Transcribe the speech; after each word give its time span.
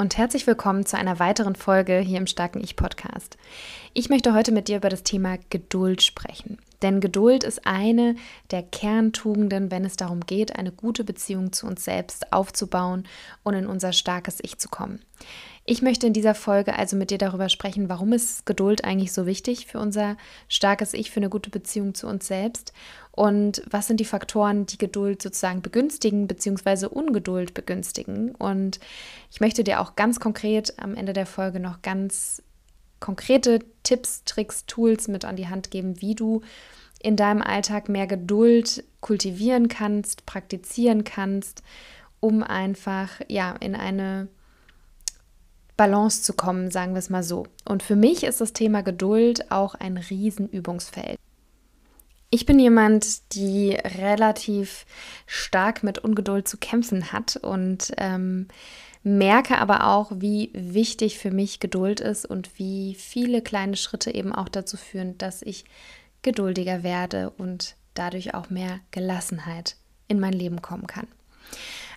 Und 0.00 0.16
herzlich 0.16 0.46
willkommen 0.46 0.86
zu 0.86 0.96
einer 0.96 1.18
weiteren 1.18 1.54
Folge 1.54 1.98
hier 1.98 2.16
im 2.16 2.26
Starken 2.26 2.64
Ich 2.64 2.74
Podcast. 2.74 3.36
Ich 3.92 4.08
möchte 4.08 4.32
heute 4.32 4.50
mit 4.50 4.66
dir 4.66 4.78
über 4.78 4.88
das 4.88 5.02
Thema 5.02 5.36
Geduld 5.50 6.00
sprechen. 6.00 6.56
Denn 6.82 7.00
Geduld 7.00 7.44
ist 7.44 7.66
eine 7.66 8.16
der 8.50 8.62
Kerntugenden, 8.62 9.70
wenn 9.70 9.84
es 9.84 9.96
darum 9.96 10.20
geht, 10.20 10.56
eine 10.56 10.72
gute 10.72 11.04
Beziehung 11.04 11.52
zu 11.52 11.66
uns 11.66 11.84
selbst 11.84 12.32
aufzubauen 12.32 13.06
und 13.42 13.54
in 13.54 13.66
unser 13.66 13.92
starkes 13.92 14.38
Ich 14.42 14.58
zu 14.58 14.68
kommen. 14.68 15.00
Ich 15.66 15.82
möchte 15.82 16.06
in 16.06 16.14
dieser 16.14 16.34
Folge 16.34 16.74
also 16.74 16.96
mit 16.96 17.10
dir 17.10 17.18
darüber 17.18 17.48
sprechen, 17.48 17.88
warum 17.88 18.12
ist 18.12 18.46
Geduld 18.46 18.84
eigentlich 18.84 19.12
so 19.12 19.26
wichtig 19.26 19.66
für 19.66 19.78
unser 19.78 20.16
starkes 20.48 20.94
Ich, 20.94 21.10
für 21.10 21.20
eine 21.20 21.28
gute 21.28 21.50
Beziehung 21.50 21.94
zu 21.94 22.06
uns 22.06 22.26
selbst 22.26 22.72
und 23.12 23.62
was 23.68 23.86
sind 23.86 24.00
die 24.00 24.04
Faktoren, 24.04 24.66
die 24.66 24.78
Geduld 24.78 25.20
sozusagen 25.20 25.62
begünstigen 25.62 26.26
bzw. 26.26 26.86
Ungeduld 26.86 27.54
begünstigen. 27.54 28.34
Und 28.34 28.80
ich 29.30 29.40
möchte 29.40 29.62
dir 29.62 29.80
auch 29.80 29.94
ganz 29.94 30.20
konkret 30.20 30.74
am 30.78 30.94
Ende 30.94 31.12
der 31.12 31.26
Folge 31.26 31.60
noch 31.60 31.82
ganz 31.82 32.42
konkrete 33.00 33.60
Tipps, 33.82 34.24
Tricks, 34.24 34.66
Tools 34.66 35.08
mit 35.08 35.24
an 35.24 35.36
die 35.36 35.48
Hand 35.48 35.70
geben, 35.70 36.00
wie 36.00 36.14
du 36.14 36.42
in 37.02 37.16
deinem 37.16 37.42
Alltag 37.42 37.88
mehr 37.88 38.06
Geduld 38.06 38.84
kultivieren 39.00 39.68
kannst, 39.68 40.26
praktizieren 40.26 41.04
kannst, 41.04 41.62
um 42.20 42.42
einfach 42.42 43.20
ja 43.28 43.52
in 43.52 43.74
eine 43.74 44.28
Balance 45.78 46.22
zu 46.22 46.34
kommen, 46.34 46.70
sagen 46.70 46.92
wir 46.92 46.98
es 46.98 47.08
mal 47.08 47.22
so. 47.22 47.46
Und 47.64 47.82
für 47.82 47.96
mich 47.96 48.22
ist 48.22 48.42
das 48.42 48.52
Thema 48.52 48.82
Geduld 48.82 49.50
auch 49.50 49.74
ein 49.74 49.96
Riesenübungsfeld. 49.96 51.18
Ich 52.28 52.44
bin 52.44 52.58
jemand, 52.58 53.34
die 53.34 53.70
relativ 53.72 54.84
stark 55.26 55.82
mit 55.82 55.98
Ungeduld 55.98 56.46
zu 56.46 56.58
kämpfen 56.58 57.12
hat 57.12 57.36
und 57.36 57.92
ähm, 57.96 58.48
merke 59.02 59.58
aber 59.58 59.86
auch, 59.86 60.12
wie 60.14 60.50
wichtig 60.54 61.18
für 61.18 61.30
mich 61.30 61.60
Geduld 61.60 62.00
ist 62.00 62.26
und 62.26 62.58
wie 62.58 62.94
viele 62.94 63.42
kleine 63.42 63.76
Schritte 63.76 64.14
eben 64.14 64.34
auch 64.34 64.48
dazu 64.48 64.76
führen, 64.76 65.16
dass 65.18 65.42
ich 65.42 65.64
geduldiger 66.22 66.82
werde 66.82 67.30
und 67.30 67.76
dadurch 67.94 68.34
auch 68.34 68.50
mehr 68.50 68.80
Gelassenheit 68.90 69.76
in 70.08 70.20
mein 70.20 70.32
Leben 70.32 70.60
kommen 70.60 70.86
kann. 70.86 71.06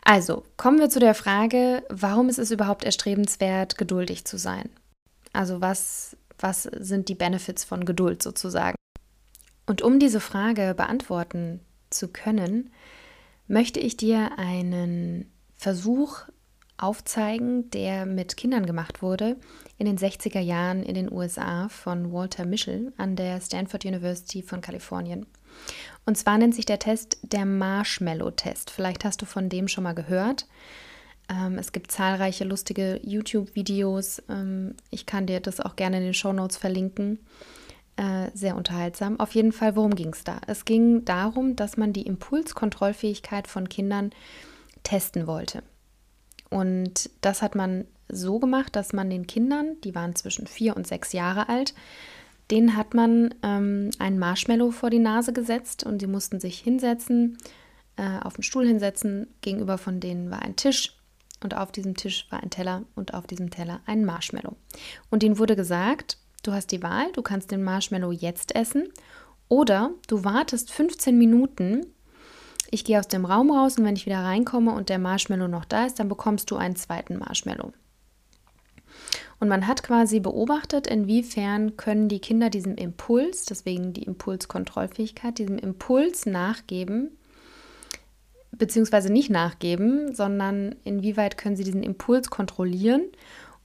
Also 0.04 0.44
kommen 0.58 0.80
wir 0.80 0.90
zu 0.90 1.00
der 1.00 1.16
Frage, 1.16 1.84
warum 1.90 2.30
ist 2.30 2.40
es 2.40 2.52
überhaupt 2.52 2.84
erstrebenswert, 2.84 3.78
geduldig 3.78 4.26
zu 4.26 4.38
sein? 4.38 4.70
Also 5.32 5.62
was, 5.62 6.18
was 6.40 6.64
sind 6.64 7.10
die 7.10 7.16
Benefits 7.16 7.64
von 7.64 7.86
Geduld 7.86 8.22
sozusagen? 8.22 8.76
Und 9.66 9.82
um 9.82 10.00
diese 10.00 10.20
Frage 10.20 10.74
beantworten 10.76 11.62
zu 11.90 12.10
können, 12.10 12.72
möchte 13.48 13.80
ich 13.80 13.96
dir 13.96 14.38
einen 14.38 15.32
Versuch 15.56 16.20
aufzeigen, 16.84 17.70
der 17.72 18.06
mit 18.06 18.38
Kindern 18.38 18.66
gemacht 18.66 19.02
wurde 19.02 19.38
in 19.78 19.86
den 19.86 19.98
60er 19.98 20.40
Jahren 20.40 20.84
in 20.84 20.96
den 20.96 21.12
USA 21.12 21.70
von 21.70 22.12
Walter 22.12 22.46
Mischel 22.46 22.94
an 22.98 23.16
der 23.16 23.42
Stanford 23.42 23.86
University 23.86 24.44
von 24.44 24.62
Kalifornien. 24.62 25.26
Und 26.06 26.18
zwar 26.18 26.38
nennt 26.38 26.54
sich 26.54 26.66
der 26.66 26.80
Test 26.80 27.18
der 27.24 27.46
Marshmallow-Test. 27.46 28.70
Vielleicht 28.70 29.06
hast 29.06 29.22
du 29.22 29.26
von 29.26 29.50
dem 29.50 29.68
schon 29.68 29.84
mal 29.84 29.94
gehört. 29.94 30.48
Ähm, 31.30 31.58
es 31.58 31.72
gibt 31.72 31.92
zahlreiche 31.92 32.44
lustige 32.44 33.00
YouTube-Videos. 33.04 34.22
Ähm, 34.30 34.76
ich 34.90 35.06
kann 35.06 35.26
dir 35.26 35.40
das 35.40 35.62
auch 35.62 35.76
gerne 35.76 35.98
in 35.98 36.04
den 36.04 36.14
Show 36.14 36.34
Notes 36.34 36.58
verlinken. 36.58 37.20
Äh, 37.96 38.32
sehr 38.34 38.56
unterhaltsam. 38.56 39.20
Auf 39.20 39.36
jeden 39.36 39.52
Fall, 39.52 39.76
worum 39.76 39.96
ging 39.96 40.10
es 40.14 40.24
da? 40.24 40.42
Es 40.48 40.66
ging 40.66 41.06
darum, 41.06 41.56
dass 41.56 41.78
man 41.78 41.94
die 41.94 42.08
Impulskontrollfähigkeit 42.08 43.48
von 43.48 43.70
Kindern 43.70 44.12
testen 44.84 45.28
wollte. 45.28 45.64
Und 46.54 47.10
das 47.22 47.42
hat 47.42 47.56
man 47.56 47.86
so 48.10 48.38
gemacht, 48.38 48.76
dass 48.76 48.94
man 48.94 49.10
den 49.10 49.26
Kindern, 49.26 49.78
die 49.84 49.96
waren 49.96 50.16
zwischen 50.16 50.46
vier 50.46 50.78
und 50.78 50.86
sechs 50.86 51.12
Jahre 51.12 51.50
alt, 51.50 51.74
denen 52.52 52.78
hat 52.78 52.94
man 52.94 53.34
ähm, 53.42 53.90
einen 53.98 54.20
Marshmallow 54.20 54.70
vor 54.70 54.92
die 54.92 55.00
Nase 55.00 55.34
gesetzt 55.34 55.84
und 55.84 56.00
sie 56.00 56.06
mussten 56.06 56.40
sich 56.40 56.60
hinsetzen, 56.60 57.40
äh, 57.96 58.20
auf 58.22 58.36
den 58.36 58.44
Stuhl 58.44 58.68
hinsetzen. 58.68 59.34
Gegenüber 59.42 59.80
von 59.80 60.00
denen 60.00 60.30
war 60.30 60.44
ein 60.44 60.56
Tisch 60.56 60.96
und 61.42 61.58
auf 61.58 61.72
diesem 61.72 61.96
Tisch 61.96 62.28
war 62.30 62.44
ein 62.44 62.52
Teller 62.52 62.84
und 62.94 63.16
auf 63.16 63.26
diesem 63.26 63.50
Teller 63.50 63.82
ein 63.88 64.06
Marshmallow. 64.06 64.56
Und 65.10 65.24
ihnen 65.24 65.40
wurde 65.40 65.56
gesagt, 65.56 66.20
du 66.44 66.52
hast 66.52 66.68
die 66.68 66.84
Wahl, 66.84 67.12
du 67.14 67.24
kannst 67.24 67.50
den 67.50 67.64
Marshmallow 67.64 68.12
jetzt 68.12 68.54
essen 68.56 68.90
oder 69.48 69.90
du 70.08 70.24
wartest 70.24 70.72
15 70.72 71.18
Minuten. 71.18 71.88
Ich 72.74 72.84
gehe 72.84 72.98
aus 72.98 73.08
dem 73.08 73.24
Raum 73.24 73.52
raus 73.52 73.78
und 73.78 73.86
wenn 73.86 73.96
ich 73.96 74.08
wieder 74.08 74.24
reinkomme 74.24 74.74
und 74.74 74.90
der 74.90 74.98
Marshmallow 74.98 75.48
noch 75.48 75.64
da 75.64 75.86
ist, 75.86 76.00
dann 76.00 76.10
bekommst 76.10 76.50
du 76.50 76.56
einen 76.56 76.76
zweiten 76.76 77.20
Marshmallow. 77.20 77.72
Und 79.40 79.48
man 79.48 79.68
hat 79.68 79.84
quasi 79.84 80.20
beobachtet, 80.20 80.88
inwiefern 80.88 81.78
können 81.78 82.10
die 82.10 82.18
Kinder 82.18 82.50
diesem 82.50 82.74
Impuls, 82.74 83.46
deswegen 83.46 83.94
die 83.94 84.02
Impulskontrollfähigkeit, 84.02 85.38
diesem 85.38 85.60
Impuls 85.60 86.26
nachgeben, 86.26 87.12
beziehungsweise 88.52 89.14
nicht 89.14 89.30
nachgeben, 89.30 90.16
sondern 90.16 90.74
inwieweit 90.84 91.38
können 91.38 91.56
sie 91.56 91.64
diesen 91.64 91.84
Impuls 91.84 92.32
kontrollieren 92.32 93.04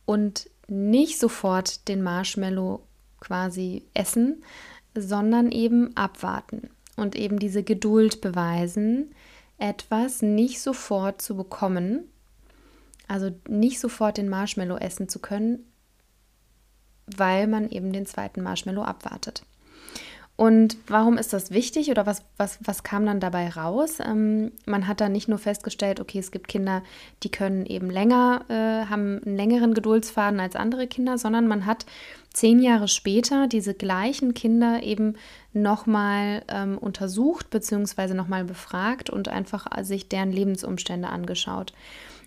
und 0.04 0.50
nicht 0.66 1.18
sofort 1.18 1.88
den 1.88 2.02
Marshmallow 2.02 2.82
quasi 3.20 3.86
essen, 3.94 4.44
sondern 4.94 5.50
eben 5.50 5.96
abwarten 5.96 6.68
und 6.98 7.16
eben 7.16 7.38
diese 7.38 7.62
Geduld 7.62 8.20
beweisen, 8.20 9.14
etwas 9.58 10.22
nicht 10.22 10.60
sofort 10.60 11.20
zu 11.20 11.36
bekommen, 11.36 12.04
also 13.08 13.30
nicht 13.48 13.80
sofort 13.80 14.18
den 14.18 14.28
Marshmallow 14.28 14.76
essen 14.76 15.08
zu 15.08 15.18
können, 15.18 15.64
weil 17.06 17.46
man 17.46 17.70
eben 17.70 17.92
den 17.92 18.06
zweiten 18.06 18.42
Marshmallow 18.42 18.82
abwartet. 18.82 19.42
Und 20.38 20.76
warum 20.86 21.18
ist 21.18 21.32
das 21.32 21.50
wichtig 21.50 21.90
oder 21.90 22.06
was, 22.06 22.22
was, 22.36 22.60
was 22.62 22.84
kam 22.84 23.04
dann 23.04 23.18
dabei 23.18 23.48
raus? 23.48 23.98
Ähm, 23.98 24.52
man 24.66 24.86
hat 24.86 25.00
da 25.00 25.08
nicht 25.08 25.26
nur 25.26 25.38
festgestellt, 25.38 25.98
okay, 25.98 26.20
es 26.20 26.30
gibt 26.30 26.46
Kinder, 26.46 26.84
die 27.24 27.28
können 27.28 27.66
eben 27.66 27.90
länger, 27.90 28.44
äh, 28.48 28.88
haben 28.88 29.20
einen 29.26 29.36
längeren 29.36 29.74
Geduldsfaden 29.74 30.38
als 30.38 30.54
andere 30.54 30.86
Kinder, 30.86 31.18
sondern 31.18 31.48
man 31.48 31.66
hat 31.66 31.86
zehn 32.32 32.60
Jahre 32.60 32.86
später 32.86 33.48
diese 33.48 33.74
gleichen 33.74 34.32
Kinder 34.32 34.84
eben 34.84 35.16
nochmal 35.54 36.44
ähm, 36.46 36.78
untersucht 36.78 37.50
bzw. 37.50 38.14
nochmal 38.14 38.44
befragt 38.44 39.10
und 39.10 39.26
einfach 39.26 39.66
sich 39.82 40.08
deren 40.08 40.30
Lebensumstände 40.30 41.08
angeschaut. 41.08 41.72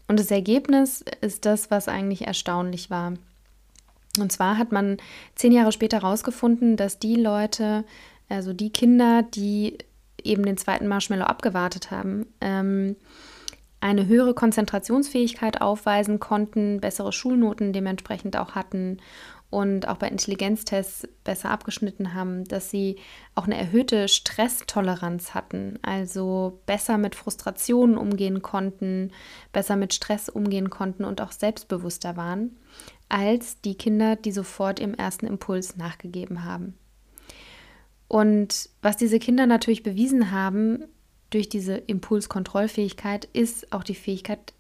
Und 0.10 0.20
das 0.20 0.32
Ergebnis 0.32 1.06
ist 1.22 1.46
das, 1.46 1.72
was 1.72 1.88
eigentlich 1.88 2.28
erstaunlich 2.28 2.90
war. 2.90 3.14
Und 4.20 4.32
zwar 4.32 4.58
hat 4.58 4.72
man 4.72 4.98
zehn 5.36 5.52
Jahre 5.52 5.72
später 5.72 6.02
herausgefunden, 6.02 6.76
dass 6.76 7.00
die 7.00 7.16
Leute, 7.16 7.86
also 8.30 8.54
die 8.54 8.72
Kinder, 8.72 9.24
die 9.24 9.78
eben 10.24 10.46
den 10.46 10.58
zweiten 10.58 10.88
Marshmallow 10.88 11.26
abgewartet 11.26 11.92
haben, 11.92 12.28
ähm, 12.42 12.96
eine 13.80 14.08
höhere 14.08 14.36
Konzentrationsfähigkeit 14.36 15.62
aufweisen 15.62 16.20
konnten, 16.20 16.80
bessere 16.82 17.12
Schulnoten 17.12 17.74
dementsprechend 17.74 18.38
auch 18.38 18.54
hatten 18.54 18.98
und 19.50 19.88
auch 19.88 19.98
bei 19.98 20.08
Intelligenztests 20.08 21.08
besser 21.24 21.50
abgeschnitten 21.50 22.14
haben, 22.14 22.46
dass 22.46 22.70
sie 22.70 22.98
auch 23.36 23.46
eine 23.46 23.58
erhöhte 23.58 24.08
Stresstoleranz 24.08 25.34
hatten, 25.34 25.80
also 25.82 26.62
besser 26.68 26.98
mit 26.98 27.16
Frustrationen 27.16 27.98
umgehen 27.98 28.42
konnten, 28.42 29.12
besser 29.52 29.76
mit 29.76 29.94
Stress 29.94 30.30
umgehen 30.30 30.70
konnten 30.70 31.04
und 31.04 31.20
auch 31.20 31.32
selbstbewusster 31.32 32.16
waren 32.16 32.56
als 33.12 33.60
die 33.62 33.76
Kinder, 33.76 34.16
die 34.16 34.32
sofort 34.32 34.80
ihrem 34.80 34.94
ersten 34.94 35.28
Impuls 35.28 35.76
nachgegeben 35.76 36.46
haben. 36.46 36.76
Und 38.08 38.70
was 38.82 38.98
diese 38.98 39.20
Kinder 39.20 39.46
natürlich 39.46 39.84
bewiesen 39.84 40.32
haben 40.32 40.86
durch 41.30 41.50
diese 41.50 41.76
Impulskontrollfähigkeit, 41.76 43.26
ist 43.34 43.72
auch 43.72 43.84
die 43.84 43.96
Fähigkeit, 43.96 44.54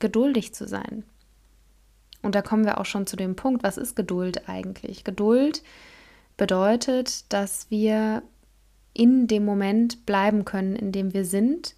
geduldig 0.00 0.54
zu 0.54 0.66
sein. 0.66 1.04
Und 2.22 2.34
da 2.34 2.42
kommen 2.42 2.64
wir 2.64 2.78
auch 2.78 2.86
schon 2.86 3.06
zu 3.06 3.16
dem 3.16 3.36
Punkt, 3.36 3.62
was 3.62 3.78
ist 3.78 3.96
Geduld 3.96 4.48
eigentlich? 4.48 5.04
Geduld 5.04 5.62
bedeutet, 6.36 7.32
dass 7.32 7.70
wir 7.70 8.22
in 8.94 9.26
dem 9.26 9.44
Moment 9.44 10.06
bleiben 10.06 10.44
können, 10.44 10.76
in 10.76 10.92
dem 10.92 11.14
wir 11.14 11.24
sind, 11.24 11.74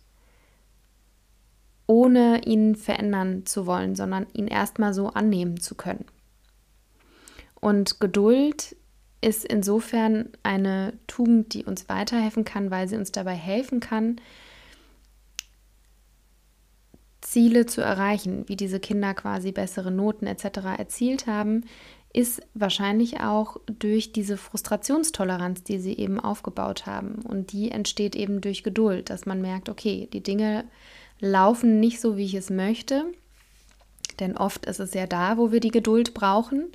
ohne 1.90 2.42
ihn 2.46 2.76
verändern 2.76 3.46
zu 3.46 3.66
wollen, 3.66 3.96
sondern 3.96 4.28
ihn 4.32 4.46
erstmal 4.46 4.94
so 4.94 5.08
annehmen 5.08 5.58
zu 5.58 5.74
können. 5.74 6.04
Und 7.60 7.98
Geduld 7.98 8.76
ist 9.20 9.44
insofern 9.44 10.28
eine 10.44 10.92
Tugend, 11.08 11.52
die 11.52 11.64
uns 11.64 11.88
weiterhelfen 11.88 12.44
kann, 12.44 12.70
weil 12.70 12.86
sie 12.86 12.96
uns 12.96 13.10
dabei 13.10 13.34
helfen 13.34 13.80
kann, 13.80 14.20
Ziele 17.22 17.66
zu 17.66 17.80
erreichen, 17.80 18.48
wie 18.48 18.54
diese 18.54 18.78
Kinder 18.78 19.12
quasi 19.12 19.50
bessere 19.50 19.90
Noten 19.90 20.28
etc. 20.28 20.44
erzielt 20.78 21.26
haben, 21.26 21.64
ist 22.12 22.40
wahrscheinlich 22.54 23.18
auch 23.18 23.56
durch 23.66 24.12
diese 24.12 24.36
Frustrationstoleranz, 24.36 25.64
die 25.64 25.80
sie 25.80 25.98
eben 25.98 26.20
aufgebaut 26.20 26.86
haben. 26.86 27.16
Und 27.16 27.50
die 27.50 27.72
entsteht 27.72 28.14
eben 28.14 28.40
durch 28.40 28.62
Geduld, 28.62 29.10
dass 29.10 29.26
man 29.26 29.42
merkt, 29.42 29.68
okay, 29.68 30.08
die 30.12 30.22
Dinge 30.22 30.64
laufen 31.20 31.80
nicht 31.80 32.00
so, 32.00 32.16
wie 32.16 32.24
ich 32.24 32.34
es 32.34 32.50
möchte. 32.50 33.04
Denn 34.18 34.36
oft 34.36 34.66
ist 34.66 34.80
es 34.80 34.92
ja 34.94 35.06
da, 35.06 35.38
wo 35.38 35.50
wir 35.50 35.60
die 35.60 35.70
Geduld 35.70 36.14
brauchen. 36.14 36.70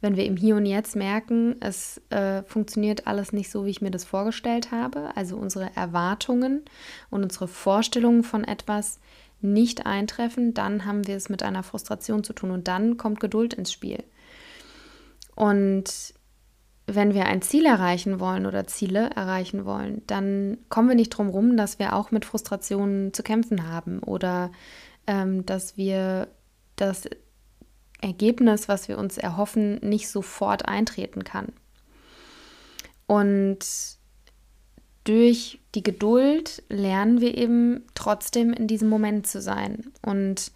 Wenn 0.00 0.16
wir 0.16 0.26
im 0.26 0.36
Hier 0.36 0.56
und 0.56 0.66
Jetzt 0.66 0.96
merken, 0.96 1.56
es 1.60 2.00
äh, 2.10 2.42
funktioniert 2.44 3.06
alles 3.06 3.32
nicht 3.32 3.50
so, 3.50 3.64
wie 3.64 3.70
ich 3.70 3.80
mir 3.80 3.90
das 3.90 4.04
vorgestellt 4.04 4.70
habe, 4.70 5.10
also 5.16 5.36
unsere 5.36 5.74
Erwartungen 5.74 6.62
und 7.10 7.24
unsere 7.24 7.48
Vorstellungen 7.48 8.22
von 8.22 8.44
etwas 8.44 9.00
nicht 9.40 9.86
eintreffen, 9.86 10.54
dann 10.54 10.84
haben 10.84 11.06
wir 11.06 11.16
es 11.16 11.28
mit 11.28 11.42
einer 11.42 11.62
Frustration 11.62 12.24
zu 12.24 12.32
tun 12.32 12.50
und 12.50 12.68
dann 12.68 12.96
kommt 12.96 13.20
Geduld 13.20 13.54
ins 13.54 13.72
Spiel. 13.72 14.02
Und 15.34 16.14
wenn 16.90 17.12
wir 17.12 17.26
ein 17.26 17.42
Ziel 17.42 17.66
erreichen 17.66 18.18
wollen 18.18 18.46
oder 18.46 18.66
Ziele 18.66 19.10
erreichen 19.10 19.66
wollen, 19.66 20.02
dann 20.06 20.56
kommen 20.70 20.88
wir 20.88 20.96
nicht 20.96 21.10
drum 21.10 21.26
herum, 21.26 21.56
dass 21.56 21.78
wir 21.78 21.94
auch 21.94 22.10
mit 22.10 22.24
Frustrationen 22.24 23.12
zu 23.12 23.22
kämpfen 23.22 23.70
haben 23.70 23.98
oder 23.98 24.50
ähm, 25.06 25.44
dass 25.44 25.76
wir 25.76 26.28
das 26.76 27.04
Ergebnis, 28.00 28.68
was 28.68 28.88
wir 28.88 28.96
uns 28.96 29.18
erhoffen, 29.18 29.76
nicht 29.80 30.08
sofort 30.08 30.66
eintreten 30.66 31.24
kann. 31.24 31.52
Und 33.06 33.58
durch 35.04 35.60
die 35.74 35.82
Geduld 35.82 36.62
lernen 36.70 37.20
wir 37.20 37.36
eben 37.36 37.84
trotzdem 37.94 38.52
in 38.52 38.66
diesem 38.66 38.88
Moment 38.88 39.26
zu 39.26 39.42
sein 39.42 39.92
und 40.02 40.52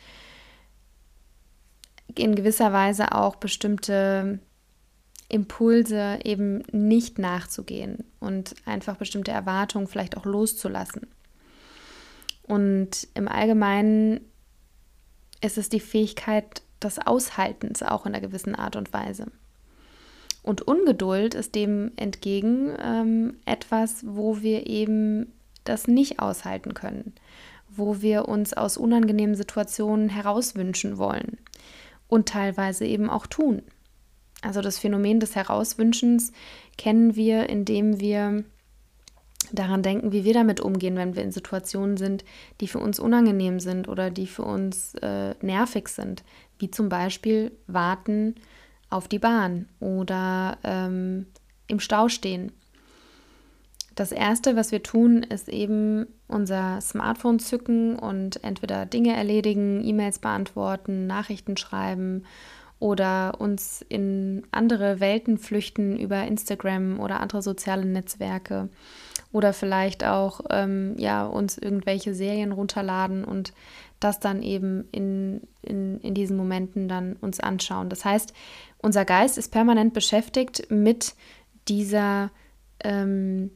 in 2.15 2.35
gewisser 2.35 2.73
Weise 2.73 3.13
auch 3.13 3.37
bestimmte 3.37 4.39
Impulse 5.33 6.19
eben 6.25 6.63
nicht 6.73 7.19
nachzugehen 7.19 8.05
und 8.21 8.55
einfach 8.67 8.97
bestimmte 8.97 9.31
Erwartungen 9.31 9.89
vielleicht 9.89 10.17
auch 10.17 10.27
loszulassen. 10.27 11.09
Und 12.43 13.09
im 13.15 13.29
Allgemeinen 13.29 14.21
ist 15.41 15.57
es 15.57 15.71
die 15.71 15.81
Fähigkeit 15.81 16.63
des 16.83 16.99
Aushaltens 16.99 17.83
auch 17.83 18.05
in 18.05 18.15
einer 18.15 18.21
gewissen 18.21 18.55
Art 18.55 18.77
und 18.77 18.93
Weise. 18.93 19.27
Und 20.43 20.61
Ungeduld 20.63 21.35
ist 21.35 21.55
dem 21.55 21.93
entgegen 21.97 22.73
ähm, 22.79 23.37
etwas, 23.47 24.05
wo 24.07 24.43
wir 24.43 24.67
eben 24.67 25.33
das 25.65 25.87
nicht 25.87 26.19
aushalten 26.19 26.75
können, 26.75 27.15
wo 27.71 28.03
wir 28.03 28.29
uns 28.29 28.53
aus 28.53 28.77
unangenehmen 28.77 29.37
Situationen 29.37 30.09
herauswünschen 30.09 30.99
wollen 30.99 31.39
und 32.09 32.29
teilweise 32.29 32.85
eben 32.85 33.09
auch 33.09 33.27
tun. 33.27 33.63
Also 34.43 34.61
das 34.61 34.79
Phänomen 34.79 35.21
des 35.21 35.37
Herauswünschens 35.37 36.33
kennen 36.77 37.17
wir, 37.17 37.49
indem 37.49 38.01
wir 38.01 38.45
daran 39.53 39.83
denken, 39.83 40.13
wie 40.13 40.25
wir 40.25 40.35
damit 40.35 40.61
umgehen, 40.61 40.97
wenn 40.97 41.15
wir 41.15 41.23
in 41.23 41.33
Situationen 41.33 41.97
sind, 41.97 42.25
die 42.61 42.69
für 42.69 42.79
uns 42.79 42.99
unangenehm 42.99 43.61
sind 43.61 43.89
oder 43.89 44.11
die 44.11 44.27
für 44.27 44.43
uns 44.43 44.95
äh, 44.97 45.35
nervig 45.41 45.89
sind, 45.89 46.25
wie 46.59 46.71
zum 46.71 46.89
Beispiel 46.89 47.53
warten 47.67 48.35
auf 48.91 49.09
die 49.09 49.19
Bahn 49.19 49.69
oder 49.81 50.59
ähm, 50.65 51.27
im 51.67 51.81
Stau 51.81 52.09
stehen. 52.09 52.53
Das 53.95 54.11
Erste, 54.11 54.57
was 54.57 54.73
wir 54.73 54.83
tun, 54.83 55.23
ist 55.23 55.49
eben 55.49 56.07
unser 56.27 56.81
Smartphone 56.81 57.39
zücken 57.39 57.99
und 57.99 58.43
entweder 58.43 58.87
Dinge 58.87 59.15
erledigen, 59.15 59.85
E-Mails 59.85 60.19
beantworten, 60.19 61.07
Nachrichten 61.07 61.59
schreiben 61.59 62.25
oder 62.83 63.37
uns 63.39 63.81
in 63.89 64.43
andere 64.51 64.99
Welten 64.99 65.39
flüchten 65.39 65.97
über 65.97 66.25
Instagram 66.25 66.99
oder 66.99 67.21
andere 67.21 67.41
soziale 67.41 67.85
Netzwerke 67.85 68.71
oder 69.31 69.53
vielleicht 69.53 70.03
auch 70.03 70.41
ähm, 70.51 70.97
ja, 70.99 71.25
uns 71.25 71.59
irgendwelche 71.59 72.13
Serien 72.13 72.51
runterladen 72.51 73.23
und 73.23 73.53
das 74.01 74.19
dann 74.19 74.43
eben 74.43 74.89
in, 74.91 75.43
in, 75.63 76.01
in 76.01 76.13
diesen 76.15 76.37
Momenten 76.37 76.89
dann 76.89 77.13
uns 77.21 77.39
anschauen. 77.39 77.89
Das 77.89 78.05
heißt, 78.05 78.35
unser 78.79 79.05
Geist 79.05 79.39
ist 79.39 79.53
permanent 79.53 79.95
beschäftigt 79.95 80.67
mit 80.69 81.15
dieser 81.69 82.33
ähm, 82.83 83.53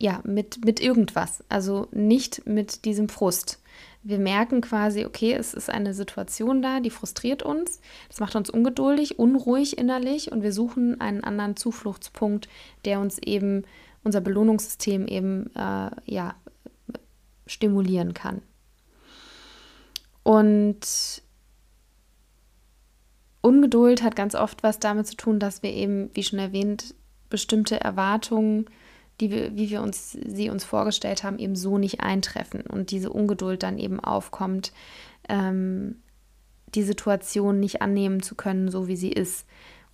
ja, 0.00 0.20
mit, 0.24 0.64
mit 0.64 0.80
irgendwas, 0.80 1.44
also 1.48 1.86
nicht 1.92 2.48
mit 2.48 2.84
diesem 2.84 3.08
Frust. 3.08 3.62
Wir 4.02 4.18
merken 4.18 4.60
quasi, 4.60 5.06
okay, 5.06 5.32
es 5.32 5.54
ist 5.54 5.70
eine 5.70 5.94
Situation 5.94 6.60
da, 6.60 6.80
die 6.80 6.90
frustriert 6.90 7.42
uns, 7.42 7.80
das 8.08 8.20
macht 8.20 8.36
uns 8.36 8.50
ungeduldig, 8.50 9.18
unruhig 9.18 9.78
innerlich 9.78 10.30
und 10.30 10.42
wir 10.42 10.52
suchen 10.52 11.00
einen 11.00 11.24
anderen 11.24 11.56
Zufluchtspunkt, 11.56 12.48
der 12.84 13.00
uns 13.00 13.18
eben, 13.18 13.64
unser 14.02 14.20
Belohnungssystem 14.20 15.06
eben, 15.06 15.54
äh, 15.56 15.90
ja, 16.04 16.34
stimulieren 17.46 18.14
kann. 18.14 18.42
Und 20.22 21.22
Ungeduld 23.40 24.02
hat 24.02 24.16
ganz 24.16 24.34
oft 24.34 24.62
was 24.62 24.78
damit 24.78 25.06
zu 25.06 25.16
tun, 25.16 25.38
dass 25.38 25.62
wir 25.62 25.70
eben, 25.70 26.10
wie 26.14 26.22
schon 26.22 26.38
erwähnt, 26.38 26.94
bestimmte 27.28 27.80
Erwartungen 27.80 28.66
die 29.20 29.30
wir, 29.30 29.56
wie 29.56 29.70
wir 29.70 29.82
uns 29.82 30.12
sie 30.12 30.50
uns 30.50 30.64
vorgestellt 30.64 31.22
haben, 31.22 31.38
eben 31.38 31.56
so 31.56 31.78
nicht 31.78 32.00
eintreffen 32.00 32.62
und 32.62 32.90
diese 32.90 33.10
Ungeduld 33.10 33.62
dann 33.62 33.78
eben 33.78 34.00
aufkommt, 34.00 34.72
ähm, 35.28 35.96
die 36.74 36.82
Situation 36.82 37.60
nicht 37.60 37.82
annehmen 37.82 38.22
zu 38.22 38.34
können, 38.34 38.70
so 38.70 38.88
wie 38.88 38.96
sie 38.96 39.12
ist, 39.12 39.46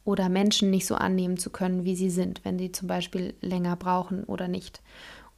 oder 0.04 0.28
Menschen 0.28 0.70
nicht 0.70 0.86
so 0.86 0.94
annehmen 0.94 1.36
zu 1.36 1.50
können, 1.50 1.84
wie 1.84 1.94
sie 1.94 2.10
sind, 2.10 2.44
wenn 2.44 2.58
sie 2.58 2.72
zum 2.72 2.88
Beispiel 2.88 3.34
länger 3.42 3.76
brauchen 3.76 4.24
oder 4.24 4.48
nicht, 4.48 4.80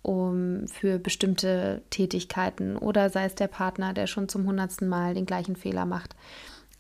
um 0.03 0.69
für 0.69 0.99
bestimmte 0.99 1.83
Tätigkeiten 1.91 2.77
oder 2.77 3.11
sei 3.11 3.25
es 3.25 3.35
der 3.35 3.49
Partner, 3.49 3.93
der 3.93 4.07
schon 4.07 4.29
zum 4.29 4.47
hundertsten 4.47 4.89
Mal 4.89 5.15
den 5.15 5.27
gleichen 5.27 5.57
Fehler 5.57 5.85
macht. 5.85 6.15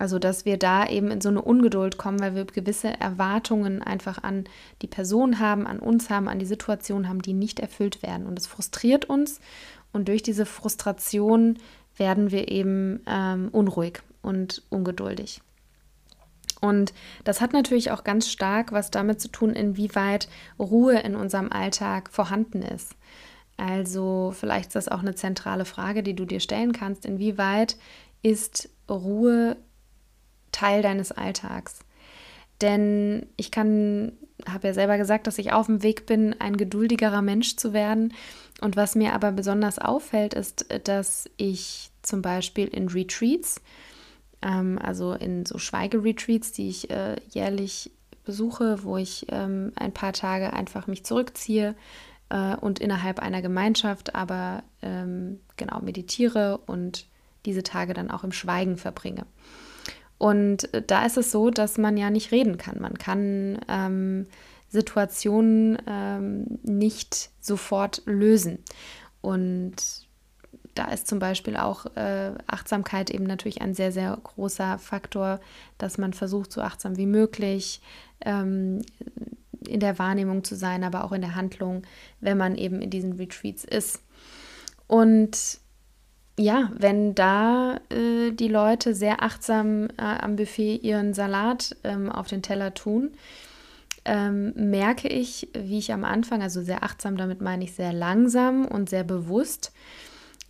Also, 0.03 0.19
dass 0.19 0.45
wir 0.45 0.57
da 0.57 0.89
eben 0.89 1.13
in 1.13 1.21
so 1.21 1.29
eine 1.29 1.41
Ungeduld 1.41 1.97
kommen, 1.97 2.19
weil 2.19 2.35
wir 2.35 2.45
gewisse 2.45 2.89
Erwartungen 2.89 3.85
einfach 3.85 4.21
an 4.21 4.47
die 4.83 4.89
Person 4.89 5.39
haben, 5.39 5.65
an 5.65 5.79
uns 5.79 6.11
haben, 6.11 6.27
an 6.27 6.41
die 6.41 6.45
Situation 6.45 7.09
haben, 7.09 7.23
die 7.23 7.35
nicht 7.35 7.61
erfüllt 7.61 8.03
werden. 8.03 8.27
Und 8.27 8.37
es 8.37 8.49
frustriert 8.49 9.05
uns. 9.05 9.39
Und 9.93 10.09
durch 10.09 10.25
diese 10.25 10.45
Frustration 10.45 11.57
werden 11.97 12.33
wir 12.33 12.51
eben 12.51 13.01
ähm, 13.07 13.49
unruhig 13.53 14.01
und 14.23 14.65
ungeduldig. 14.71 15.41
Und 16.61 16.93
das 17.23 17.41
hat 17.41 17.53
natürlich 17.53 17.93
auch 17.93 18.03
ganz 18.03 18.29
stark 18.29 18.73
was 18.73 18.91
damit 18.91 19.21
zu 19.21 19.29
tun, 19.29 19.51
inwieweit 19.51 20.29
Ruhe 20.59 20.99
in 20.99 21.15
unserem 21.15 21.53
Alltag 21.53 22.11
vorhanden 22.11 22.63
ist. 22.63 22.97
Also 23.57 24.35
vielleicht 24.37 24.71
ist 24.71 24.75
das 24.75 24.89
auch 24.89 24.99
eine 24.99 25.15
zentrale 25.15 25.65
Frage, 25.65 26.03
die 26.03 26.15
du 26.15 26.25
dir 26.25 26.41
stellen 26.41 26.73
kannst. 26.73 27.07
Inwieweit 27.07 27.77
ist 28.25 28.69
Ruhe 28.91 29.57
Teil 30.53 30.83
deines 30.83 31.13
Alltags. 31.13 31.81
Denn 32.61 33.27
ich 33.37 33.51
kann, 33.51 34.13
habe 34.49 34.69
ja 34.69 34.75
selber 34.75 34.97
gesagt, 34.97 35.27
dass 35.27 35.39
ich 35.39 35.53
auf 35.53 35.67
dem 35.67 35.83
Weg 35.83 36.07
bin, 36.07 36.41
ein 36.41 36.57
geduldigerer 36.57 37.23
Mensch 37.23 37.57
zu 37.57 37.73
werden. 37.73 38.15
Und 38.61 38.77
was 38.77 38.95
mir 38.95 39.15
aber 39.15 39.33
besonders 39.33 39.79
auffällt, 39.79 40.35
ist, 40.35 40.67
dass 40.85 41.29
ich 41.37 41.91
zum 42.03 42.23
Beispiel 42.23 42.69
in 42.69 42.89
Retreats, 42.89 43.61
ähm, 44.43 44.79
also 44.81 45.13
in 45.15 45.45
so 45.45 45.59
Schweigeretreats, 45.59 46.53
die 46.53 46.69
ich 46.69 46.91
äh, 46.91 47.17
jährlich 47.31 47.91
besuche, 48.25 48.85
wo 48.85 48.97
ich 48.97 49.27
ähm, 49.31 49.73
ein 49.75 49.93
paar 49.93 50.13
Tage 50.13 50.53
einfach 50.53 50.87
mich 50.87 51.05
zurückziehe 51.05 51.75
äh, 52.29 52.57
und 52.57 52.79
innerhalb 52.79 53.19
einer 53.19 53.43
Gemeinschaft 53.43 54.15
aber 54.15 54.63
ähm, 54.81 55.41
genau 55.57 55.81
meditiere 55.81 56.59
und 56.67 57.07
diese 57.47 57.65
Tage 57.65 57.95
dann 57.95 58.11
auch 58.11 58.23
im 58.23 58.33
Schweigen 58.33 58.77
verbringe. 58.77 59.27
Und 60.23 60.73
äh, 60.73 60.83
da 60.87 61.05
ist 61.05 61.17
es 61.17 61.33
so, 61.33 61.51
dass 61.51 61.79
man 61.79 61.97
ja 61.97 62.09
nicht 62.09 62.31
reden 62.31 62.57
kann. 62.57 62.81
Man 62.81 62.97
kann 62.97 63.59
ähm, 63.67 64.29
Situationen 64.69 65.79
ähm, 65.89 66.61
nicht 66.63 67.31
sofort 67.41 68.03
lösen. 68.07 68.61
Und 69.21 69.75
da 70.77 70.85
ist 70.93 71.09
zum 71.09 71.19
Beispiel 71.19 71.57
auch 71.57 71.87
äh, 71.97 72.35
Achtsamkeit 72.47 73.11
eben 73.11 73.25
natürlich 73.25 73.63
ein 73.63 73.75
sehr, 73.75 73.91
sehr 73.91 74.17
großer 74.23 74.79
Faktor, 74.79 75.41
dass 75.77 75.99
man 75.99 76.13
versucht, 76.13 76.53
so 76.53 76.61
achtsam 76.61 76.97
wie 76.97 77.07
möglich 77.07 77.81
ähm, 78.21 78.83
in 79.67 79.81
der 79.81 79.99
Wahrnehmung 79.99 80.45
zu 80.45 80.55
sein, 80.55 80.85
aber 80.85 81.03
auch 81.03 81.11
in 81.11 81.23
der 81.23 81.35
Handlung, 81.35 81.83
wenn 82.21 82.39
man 82.39 82.55
eben 82.55 82.81
in 82.81 82.91
diesen 82.91 83.15
Retreats 83.15 83.65
ist. 83.65 84.01
Und 84.87 85.62
ja, 86.39 86.71
wenn 86.77 87.15
da 87.15 87.79
äh, 87.91 88.33
die 88.33 88.49
Leute 88.49 88.95
sehr 88.95 89.23
achtsam 89.23 89.89
äh, 89.99 90.03
am 90.03 90.37
Buffet 90.37 90.77
ihren 90.77 91.15
Salat 91.15 91.77
ähm, 91.85 92.11
auf 92.11 92.27
den 92.27 92.43
Teller 92.43 92.75
tun, 92.75 93.11
ähm, 94.05 94.53
merke 94.57 95.09
ich, 95.09 95.49
wie 95.53 95.79
ich 95.79 95.93
am 95.93 96.05
Anfang, 96.05 96.43
also 96.43 96.63
sehr 96.63 96.83
achtsam, 96.83 97.17
damit 97.17 97.41
meine 97.41 97.65
ich 97.65 97.75
sehr 97.75 97.93
langsam 97.93 98.65
und 98.67 98.89
sehr 98.89 99.05
bewusst, 99.05 99.73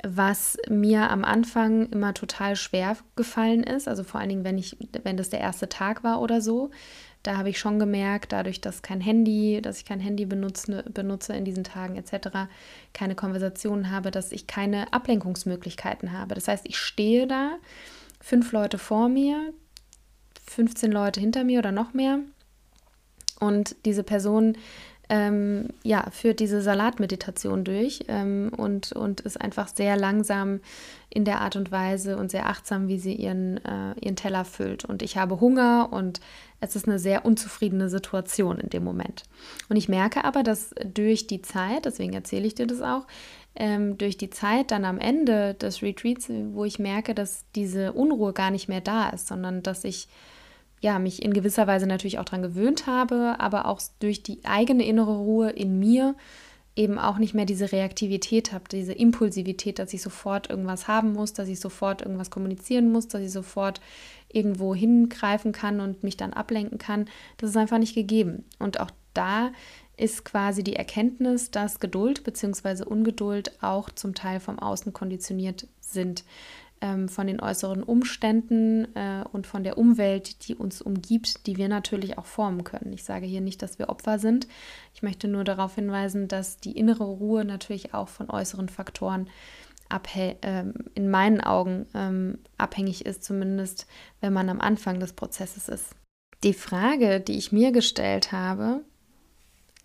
was 0.04 0.56
mir 0.68 1.10
am 1.10 1.24
Anfang 1.24 1.88
immer 1.90 2.14
total 2.14 2.56
schwer 2.56 2.96
gefallen 3.14 3.62
ist. 3.62 3.88
Also 3.88 4.04
vor 4.04 4.20
allen 4.20 4.30
Dingen, 4.30 4.44
wenn 4.44 4.58
ich, 4.58 4.76
wenn 5.02 5.16
das 5.16 5.30
der 5.30 5.40
erste 5.40 5.68
Tag 5.68 6.02
war 6.02 6.20
oder 6.20 6.40
so, 6.40 6.70
da 7.22 7.36
habe 7.36 7.50
ich 7.50 7.58
schon 7.58 7.78
gemerkt, 7.78 8.32
dadurch, 8.32 8.60
dass 8.60 8.82
kein 8.82 9.00
Handy, 9.00 9.60
dass 9.62 9.78
ich 9.78 9.84
kein 9.84 10.00
Handy 10.00 10.26
benutze, 10.26 10.84
benutze 10.92 11.34
in 11.34 11.44
diesen 11.44 11.64
Tagen 11.64 11.96
etc., 11.96 12.48
keine 12.92 13.14
Konversationen 13.14 13.90
habe, 13.90 14.10
dass 14.10 14.32
ich 14.32 14.46
keine 14.46 14.92
Ablenkungsmöglichkeiten 14.92 16.12
habe. 16.12 16.34
Das 16.34 16.48
heißt, 16.48 16.66
ich 16.66 16.76
stehe 16.76 17.26
da, 17.26 17.58
fünf 18.20 18.52
Leute 18.52 18.78
vor 18.78 19.08
mir, 19.08 19.52
15 20.46 20.90
Leute 20.90 21.20
hinter 21.20 21.44
mir 21.44 21.60
oder 21.60 21.72
noch 21.72 21.94
mehr 21.94 22.18
und 23.40 23.76
diese 23.84 24.02
Person 24.02 24.56
ähm, 25.08 25.68
ja, 25.82 26.06
führt 26.10 26.40
diese 26.40 26.62
Salatmeditation 26.62 27.64
durch 27.64 28.04
ähm, 28.08 28.50
und, 28.56 28.92
und 28.92 29.20
ist 29.20 29.40
einfach 29.40 29.68
sehr 29.68 29.96
langsam 29.96 30.60
in 31.10 31.24
der 31.24 31.40
Art 31.40 31.56
und 31.56 31.70
Weise 31.70 32.16
und 32.16 32.30
sehr 32.30 32.48
achtsam, 32.48 32.88
wie 32.88 32.98
sie 32.98 33.14
ihren, 33.14 33.58
äh, 33.64 33.94
ihren 34.00 34.16
Teller 34.16 34.44
füllt. 34.44 34.84
Und 34.84 35.02
ich 35.02 35.18
habe 35.18 35.40
Hunger 35.40 35.88
und 35.92 36.20
es 36.62 36.76
ist 36.76 36.86
eine 36.86 37.00
sehr 37.00 37.24
unzufriedene 37.24 37.88
Situation 37.88 38.58
in 38.58 38.70
dem 38.70 38.84
Moment. 38.84 39.24
Und 39.68 39.76
ich 39.76 39.88
merke 39.88 40.24
aber, 40.24 40.44
dass 40.44 40.70
durch 40.84 41.26
die 41.26 41.42
Zeit, 41.42 41.86
deswegen 41.86 42.12
erzähle 42.12 42.46
ich 42.46 42.54
dir 42.54 42.68
das 42.68 42.80
auch, 42.80 43.06
ähm, 43.56 43.98
durch 43.98 44.16
die 44.16 44.30
Zeit 44.30 44.70
dann 44.70 44.84
am 44.84 44.98
Ende 44.98 45.54
des 45.54 45.82
Retreats, 45.82 46.30
wo 46.52 46.64
ich 46.64 46.78
merke, 46.78 47.16
dass 47.16 47.44
diese 47.56 47.92
Unruhe 47.92 48.32
gar 48.32 48.52
nicht 48.52 48.68
mehr 48.68 48.80
da 48.80 49.10
ist, 49.10 49.26
sondern 49.26 49.64
dass 49.64 49.82
ich 49.82 50.06
ja, 50.80 51.00
mich 51.00 51.22
in 51.22 51.34
gewisser 51.34 51.66
Weise 51.66 51.86
natürlich 51.86 52.20
auch 52.20 52.24
daran 52.24 52.42
gewöhnt 52.42 52.86
habe, 52.86 53.36
aber 53.38 53.66
auch 53.66 53.80
durch 53.98 54.22
die 54.22 54.44
eigene 54.44 54.86
innere 54.86 55.16
Ruhe 55.16 55.50
in 55.50 55.80
mir 55.80 56.14
eben 56.74 56.98
auch 56.98 57.18
nicht 57.18 57.34
mehr 57.34 57.44
diese 57.44 57.70
Reaktivität 57.72 58.52
habe, 58.52 58.64
diese 58.70 58.92
Impulsivität, 58.92 59.78
dass 59.78 59.92
ich 59.92 60.00
sofort 60.00 60.48
irgendwas 60.48 60.88
haben 60.88 61.12
muss, 61.12 61.32
dass 61.32 61.48
ich 61.48 61.60
sofort 61.60 62.02
irgendwas 62.02 62.30
kommunizieren 62.30 62.90
muss, 62.90 63.08
dass 63.08 63.20
ich 63.20 63.30
sofort 63.30 63.80
irgendwo 64.28 64.74
hingreifen 64.74 65.52
kann 65.52 65.80
und 65.80 66.02
mich 66.02 66.16
dann 66.16 66.32
ablenken 66.32 66.78
kann. 66.78 67.06
Das 67.36 67.50
ist 67.50 67.56
einfach 67.56 67.78
nicht 67.78 67.94
gegeben. 67.94 68.44
Und 68.58 68.80
auch 68.80 68.90
da 69.12 69.52
ist 69.98 70.24
quasi 70.24 70.64
die 70.64 70.76
Erkenntnis, 70.76 71.50
dass 71.50 71.78
Geduld 71.78 72.24
bzw. 72.24 72.84
Ungeduld 72.84 73.62
auch 73.62 73.90
zum 73.90 74.14
Teil 74.14 74.40
vom 74.40 74.58
Außen 74.58 74.94
konditioniert 74.94 75.66
sind 75.80 76.24
ähm, 76.82 77.08
von 77.08 77.26
den 77.28 77.40
äußeren 77.40 77.82
Umständen 77.82 78.94
äh, 78.96 79.24
und 79.32 79.46
von 79.46 79.62
der 79.62 79.78
Umwelt, 79.78 80.46
die 80.48 80.54
uns 80.54 80.82
umgibt, 80.82 81.46
die 81.46 81.56
wir 81.56 81.68
natürlich 81.68 82.18
auch 82.18 82.26
formen 82.26 82.64
können. 82.64 82.92
Ich 82.92 83.04
sage 83.04 83.24
hier 83.24 83.40
nicht, 83.40 83.62
dass 83.62 83.78
wir 83.78 83.88
Opfer 83.88 84.18
sind. 84.18 84.48
Ich 84.92 85.02
möchte 85.02 85.28
nur 85.28 85.44
darauf 85.44 85.76
hinweisen, 85.76 86.28
dass 86.28 86.58
die 86.58 86.76
innere 86.76 87.04
Ruhe 87.04 87.44
natürlich 87.44 87.94
auch 87.94 88.08
von 88.08 88.28
äußeren 88.28 88.68
Faktoren 88.68 89.30
äh, 90.14 90.64
in 90.94 91.08
meinen 91.08 91.40
Augen 91.40 91.86
ähm, 91.94 92.38
abhängig 92.58 93.06
ist, 93.06 93.22
zumindest 93.22 93.86
wenn 94.20 94.32
man 94.32 94.48
am 94.48 94.60
Anfang 94.60 94.98
des 94.98 95.12
Prozesses 95.12 95.68
ist. 95.68 95.94
Die 96.42 96.54
Frage, 96.54 97.20
die 97.20 97.38
ich 97.38 97.52
mir 97.52 97.70
gestellt 97.70 98.32
habe, 98.32 98.80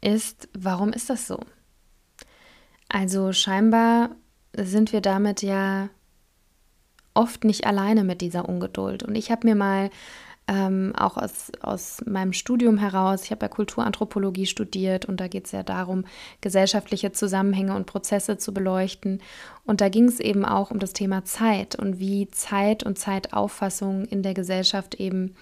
ist, 0.02 0.50
warum 0.58 0.92
ist 0.92 1.12
das 1.12 1.28
so? 1.28 1.40
Also 2.90 3.34
scheinbar 3.34 4.16
sind 4.56 4.94
wir 4.94 5.02
damit 5.02 5.44
ja 5.44 5.90
oft 7.18 7.44
nicht 7.44 7.66
alleine 7.66 8.04
mit 8.04 8.22
dieser 8.22 8.48
Ungeduld. 8.48 9.04
Und 9.04 9.16
ich 9.16 9.32
habe 9.32 9.48
mir 9.48 9.56
mal 9.56 9.90
ähm, 10.48 10.94
auch 10.96 11.18
aus, 11.18 11.52
aus 11.62 12.02
meinem 12.06 12.32
Studium 12.32 12.78
heraus, 12.78 13.24
ich 13.24 13.32
habe 13.32 13.46
ja 13.46 13.50
Kulturanthropologie 13.50 14.46
studiert 14.46 15.06
und 15.06 15.20
da 15.20 15.28
geht 15.28 15.48
es 15.48 15.52
ja 15.52 15.64
darum, 15.64 16.06
gesellschaftliche 16.40 17.12
Zusammenhänge 17.12 17.76
und 17.76 17.86
Prozesse 17.86 18.38
zu 18.38 18.54
beleuchten. 18.54 19.22
Und 19.66 19.82
da 19.82 19.90
ging 19.90 20.06
es 20.06 20.22
eben 20.22 20.46
auch 20.46 20.72
um 20.72 20.80
das 20.80 20.94
Thema 20.94 21.26
Zeit 21.26 21.76
und 21.76 22.00
wie 22.00 22.30
Zeit 22.30 22.84
und 22.84 22.98
Zeitauffassung 22.98 24.06
in 24.06 24.24
der 24.24 24.34
Gesellschaft 24.34 24.96
eben 24.96 25.36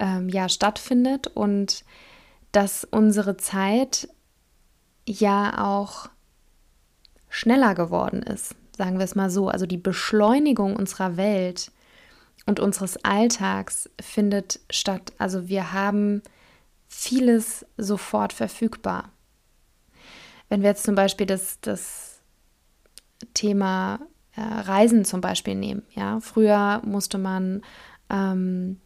ähm, 0.00 0.28
ja 0.28 0.48
stattfindet 0.48 1.28
und 1.28 1.84
dass 2.50 2.84
unsere 2.84 3.36
Zeit 3.36 4.08
ja 5.06 5.64
auch 5.64 6.08
schneller 7.28 7.76
geworden 7.76 8.22
ist 8.22 8.56
sagen 8.80 8.96
wir 8.96 9.04
es 9.04 9.14
mal 9.14 9.28
so. 9.28 9.50
Also 9.50 9.66
die 9.66 9.76
Beschleunigung 9.76 10.74
unserer 10.74 11.18
Welt 11.18 11.70
und 12.46 12.60
unseres 12.60 12.96
Alltags 13.04 13.90
findet 14.00 14.58
statt. 14.70 15.12
Also 15.18 15.48
wir 15.48 15.74
haben 15.74 16.22
vieles 16.88 17.66
sofort 17.76 18.32
verfügbar. 18.32 19.10
Wenn 20.48 20.62
wir 20.62 20.70
jetzt 20.70 20.84
zum 20.84 20.94
Beispiel 20.94 21.26
das, 21.26 21.58
das 21.60 22.22
Thema 23.34 24.00
äh, 24.34 24.40
Reisen 24.40 25.04
zum 25.04 25.20
Beispiel 25.20 25.56
nehmen, 25.56 25.82
ja, 25.94 26.18
früher 26.20 26.80
musste 26.82 27.18
man 27.18 27.60
ähm, 28.08 28.80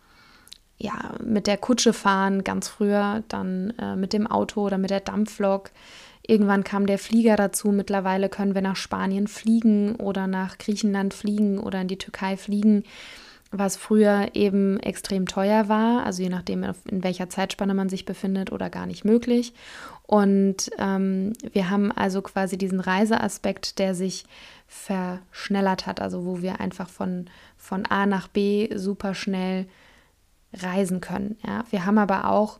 ja, 0.76 1.14
mit 1.22 1.46
der 1.46 1.56
Kutsche 1.56 1.92
fahren, 1.92 2.42
ganz 2.42 2.66
früher, 2.66 3.22
dann 3.28 3.70
äh, 3.78 3.94
mit 3.94 4.12
dem 4.12 4.26
Auto 4.26 4.66
oder 4.66 4.76
mit 4.76 4.90
der 4.90 4.98
Dampflok. 4.98 5.70
Irgendwann 6.26 6.64
kam 6.64 6.86
der 6.86 6.98
Flieger 6.98 7.36
dazu. 7.36 7.68
Mittlerweile 7.68 8.28
können 8.28 8.54
wir 8.54 8.62
nach 8.62 8.76
Spanien 8.76 9.26
fliegen 9.26 9.96
oder 9.96 10.26
nach 10.26 10.56
Griechenland 10.58 11.12
fliegen 11.12 11.58
oder 11.58 11.82
in 11.82 11.88
die 11.88 11.98
Türkei 11.98 12.36
fliegen, 12.36 12.84
was 13.50 13.76
früher 13.76 14.30
eben 14.34 14.80
extrem 14.80 15.26
teuer 15.26 15.68
war, 15.68 16.04
also 16.04 16.22
je 16.22 16.28
nachdem, 16.28 16.64
in 16.90 17.04
welcher 17.04 17.28
Zeitspanne 17.28 17.74
man 17.74 17.88
sich 17.88 18.04
befindet 18.04 18.50
oder 18.50 18.70
gar 18.70 18.86
nicht 18.86 19.04
möglich. 19.04 19.52
Und 20.06 20.70
ähm, 20.78 21.34
wir 21.52 21.70
haben 21.70 21.92
also 21.92 22.20
quasi 22.22 22.58
diesen 22.58 22.80
Reiseaspekt, 22.80 23.78
der 23.78 23.94
sich 23.94 24.24
verschnellert 24.66 25.86
hat, 25.86 26.00
also 26.00 26.24
wo 26.24 26.42
wir 26.42 26.60
einfach 26.60 26.88
von, 26.88 27.26
von 27.56 27.86
A 27.86 28.06
nach 28.06 28.28
B 28.28 28.68
super 28.74 29.14
schnell 29.14 29.66
reisen 30.52 31.00
können. 31.00 31.36
Ja? 31.46 31.64
Wir 31.70 31.86
haben 31.86 31.98
aber 31.98 32.30
auch 32.30 32.58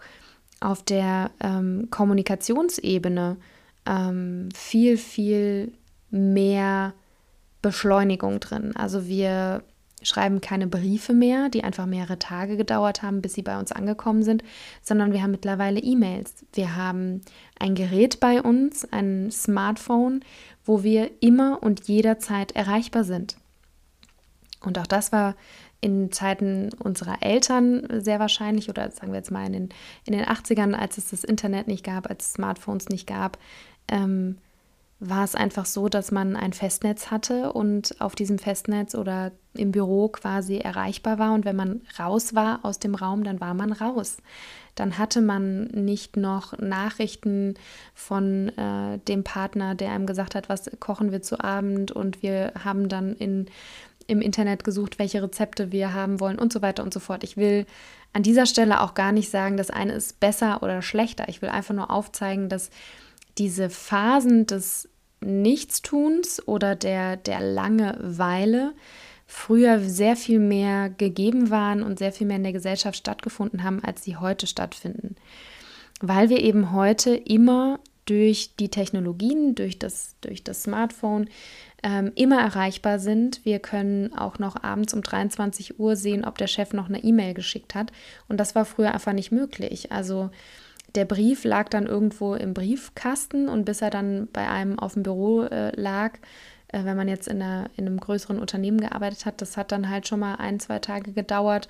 auf 0.60 0.82
der 0.82 1.30
ähm, 1.40 1.88
Kommunikationsebene 1.90 3.36
ähm, 3.86 4.48
viel, 4.54 4.96
viel 4.96 5.72
mehr 6.10 6.94
Beschleunigung 7.62 8.40
drin. 8.40 8.74
Also 8.76 9.06
wir 9.06 9.62
schreiben 10.02 10.40
keine 10.40 10.66
Briefe 10.66 11.14
mehr, 11.14 11.48
die 11.48 11.64
einfach 11.64 11.86
mehrere 11.86 12.18
Tage 12.18 12.56
gedauert 12.56 13.02
haben, 13.02 13.22
bis 13.22 13.34
sie 13.34 13.42
bei 13.42 13.58
uns 13.58 13.72
angekommen 13.72 14.22
sind, 14.22 14.44
sondern 14.82 15.12
wir 15.12 15.22
haben 15.22 15.30
mittlerweile 15.30 15.80
E-Mails. 15.80 16.44
Wir 16.52 16.76
haben 16.76 17.22
ein 17.58 17.74
Gerät 17.74 18.20
bei 18.20 18.42
uns, 18.42 18.84
ein 18.92 19.30
Smartphone, 19.30 20.20
wo 20.64 20.82
wir 20.82 21.10
immer 21.20 21.62
und 21.62 21.88
jederzeit 21.88 22.52
erreichbar 22.52 23.04
sind. 23.04 23.36
Und 24.60 24.78
auch 24.78 24.86
das 24.86 25.12
war 25.12 25.34
in 25.80 26.10
Zeiten 26.12 26.70
unserer 26.82 27.22
Eltern 27.22 27.86
sehr 28.00 28.18
wahrscheinlich 28.18 28.70
oder 28.70 28.90
sagen 28.90 29.12
wir 29.12 29.18
jetzt 29.18 29.30
mal 29.30 29.46
in 29.46 29.52
den, 29.52 29.68
in 30.06 30.14
den 30.14 30.24
80ern, 30.24 30.72
als 30.72 30.96
es 30.96 31.10
das 31.10 31.24
Internet 31.24 31.68
nicht 31.68 31.84
gab, 31.84 32.08
als 32.08 32.26
es 32.26 32.32
Smartphones 32.34 32.88
nicht 32.88 33.06
gab, 33.06 33.36
ähm, 33.88 34.38
war 35.00 35.24
es 35.24 35.34
einfach 35.34 35.66
so, 35.66 35.88
dass 35.88 36.12
man 36.12 36.36
ein 36.36 36.52
Festnetz 36.52 37.10
hatte 37.10 37.52
und 37.52 38.00
auf 38.00 38.14
diesem 38.14 38.38
Festnetz 38.38 38.94
oder 38.94 39.32
im 39.52 39.72
Büro 39.72 40.08
quasi 40.08 40.58
erreichbar 40.58 41.18
war. 41.18 41.34
Und 41.34 41.44
wenn 41.44 41.56
man 41.56 41.82
raus 41.98 42.34
war 42.34 42.60
aus 42.62 42.78
dem 42.78 42.94
Raum, 42.94 43.24
dann 43.24 43.40
war 43.40 43.54
man 43.54 43.72
raus. 43.72 44.18
Dann 44.74 44.98
hatte 44.98 45.20
man 45.20 45.66
nicht 45.66 46.16
noch 46.16 46.58
Nachrichten 46.58 47.54
von 47.94 48.48
äh, 48.56 48.98
dem 49.06 49.24
Partner, 49.24 49.74
der 49.74 49.92
einem 49.92 50.06
gesagt 50.06 50.34
hat, 50.34 50.48
was 50.48 50.70
kochen 50.80 51.12
wir 51.12 51.22
zu 51.22 51.40
Abend 51.40 51.92
und 51.92 52.22
wir 52.22 52.52
haben 52.64 52.88
dann 52.88 53.14
in, 53.14 53.46
im 54.06 54.20
Internet 54.20 54.64
gesucht, 54.64 54.98
welche 54.98 55.22
Rezepte 55.22 55.70
wir 55.70 55.92
haben 55.92 56.18
wollen 56.18 56.38
und 56.38 56.52
so 56.52 56.62
weiter 56.62 56.82
und 56.82 56.92
so 56.92 57.00
fort. 57.00 57.22
Ich 57.24 57.36
will 57.36 57.66
an 58.12 58.22
dieser 58.22 58.46
Stelle 58.46 58.80
auch 58.80 58.94
gar 58.94 59.12
nicht 59.12 59.30
sagen, 59.30 59.56
das 59.56 59.70
eine 59.70 59.92
ist 59.92 60.18
besser 60.18 60.62
oder 60.62 60.82
schlechter. 60.82 61.28
Ich 61.28 61.42
will 61.42 61.50
einfach 61.50 61.74
nur 61.74 61.90
aufzeigen, 61.90 62.48
dass 62.48 62.70
diese 63.38 63.70
Phasen 63.70 64.46
des 64.46 64.88
Nichtstuns 65.20 66.46
oder 66.46 66.76
der, 66.76 67.16
der 67.16 67.40
Langeweile 67.40 68.74
früher 69.26 69.80
sehr 69.80 70.16
viel 70.16 70.38
mehr 70.38 70.90
gegeben 70.90 71.50
waren 71.50 71.82
und 71.82 71.98
sehr 71.98 72.12
viel 72.12 72.26
mehr 72.26 72.36
in 72.36 72.42
der 72.42 72.52
Gesellschaft 72.52 72.96
stattgefunden 72.96 73.64
haben, 73.64 73.82
als 73.82 74.04
sie 74.04 74.16
heute 74.16 74.46
stattfinden. 74.46 75.16
Weil 76.00 76.28
wir 76.28 76.40
eben 76.40 76.72
heute 76.72 77.14
immer 77.14 77.80
durch 78.04 78.54
die 78.56 78.68
Technologien, 78.68 79.54
durch 79.54 79.78
das, 79.78 80.16
durch 80.20 80.44
das 80.44 80.64
Smartphone 80.64 81.28
ähm, 81.82 82.12
immer 82.14 82.38
erreichbar 82.40 82.98
sind. 82.98 83.44
Wir 83.44 83.58
können 83.60 84.12
auch 84.12 84.38
noch 84.38 84.62
abends 84.62 84.92
um 84.92 85.02
23 85.02 85.78
Uhr 85.78 85.96
sehen, 85.96 86.24
ob 86.24 86.36
der 86.36 86.46
Chef 86.46 86.72
noch 86.74 86.88
eine 86.88 87.02
E-Mail 87.02 87.32
geschickt 87.32 87.74
hat. 87.74 87.92
Und 88.28 88.38
das 88.38 88.54
war 88.54 88.66
früher 88.66 88.92
einfach 88.92 89.14
nicht 89.14 89.32
möglich. 89.32 89.90
Also 89.90 90.30
der 90.94 91.04
Brief 91.04 91.44
lag 91.44 91.68
dann 91.68 91.86
irgendwo 91.86 92.34
im 92.34 92.54
Briefkasten 92.54 93.48
und 93.48 93.64
bis 93.64 93.82
er 93.82 93.90
dann 93.90 94.28
bei 94.32 94.48
einem 94.48 94.78
auf 94.78 94.94
dem 94.94 95.02
Büro 95.02 95.42
äh, 95.42 95.78
lag, 95.80 96.18
äh, 96.68 96.84
wenn 96.84 96.96
man 96.96 97.08
jetzt 97.08 97.28
in, 97.28 97.42
einer, 97.42 97.70
in 97.76 97.86
einem 97.86 97.98
größeren 97.98 98.38
Unternehmen 98.38 98.80
gearbeitet 98.80 99.26
hat, 99.26 99.40
das 99.40 99.56
hat 99.56 99.72
dann 99.72 99.88
halt 99.90 100.06
schon 100.06 100.20
mal 100.20 100.36
ein, 100.36 100.60
zwei 100.60 100.78
Tage 100.78 101.12
gedauert. 101.12 101.68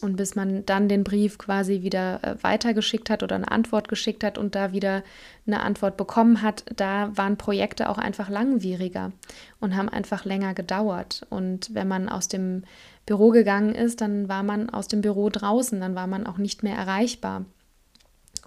Und 0.00 0.16
bis 0.16 0.34
man 0.34 0.66
dann 0.66 0.88
den 0.88 1.04
Brief 1.04 1.38
quasi 1.38 1.82
wieder 1.82 2.18
äh, 2.24 2.42
weitergeschickt 2.42 3.08
hat 3.08 3.22
oder 3.22 3.36
eine 3.36 3.50
Antwort 3.50 3.88
geschickt 3.88 4.24
hat 4.24 4.36
und 4.36 4.56
da 4.56 4.72
wieder 4.72 5.04
eine 5.46 5.60
Antwort 5.60 5.96
bekommen 5.96 6.42
hat, 6.42 6.64
da 6.74 7.16
waren 7.16 7.36
Projekte 7.36 7.88
auch 7.88 7.98
einfach 7.98 8.28
langwieriger 8.28 9.12
und 9.60 9.76
haben 9.76 9.88
einfach 9.88 10.24
länger 10.24 10.54
gedauert. 10.54 11.24
Und 11.30 11.72
wenn 11.74 11.86
man 11.86 12.08
aus 12.08 12.26
dem 12.26 12.64
Büro 13.06 13.30
gegangen 13.30 13.76
ist, 13.76 14.00
dann 14.00 14.28
war 14.28 14.42
man 14.42 14.70
aus 14.70 14.88
dem 14.88 15.02
Büro 15.02 15.28
draußen, 15.28 15.80
dann 15.80 15.94
war 15.94 16.08
man 16.08 16.26
auch 16.26 16.38
nicht 16.38 16.64
mehr 16.64 16.76
erreichbar 16.76 17.44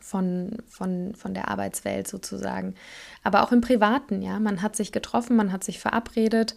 von, 0.05 0.57
von, 0.67 1.15
von 1.15 1.33
der 1.33 1.49
Arbeitswelt 1.49 2.07
sozusagen. 2.07 2.75
Aber 3.23 3.43
auch 3.43 3.51
im 3.51 3.61
Privaten, 3.61 4.21
ja. 4.21 4.39
Man 4.39 4.61
hat 4.61 4.75
sich 4.75 4.91
getroffen, 4.91 5.35
man 5.35 5.51
hat 5.51 5.63
sich 5.63 5.79
verabredet 5.79 6.55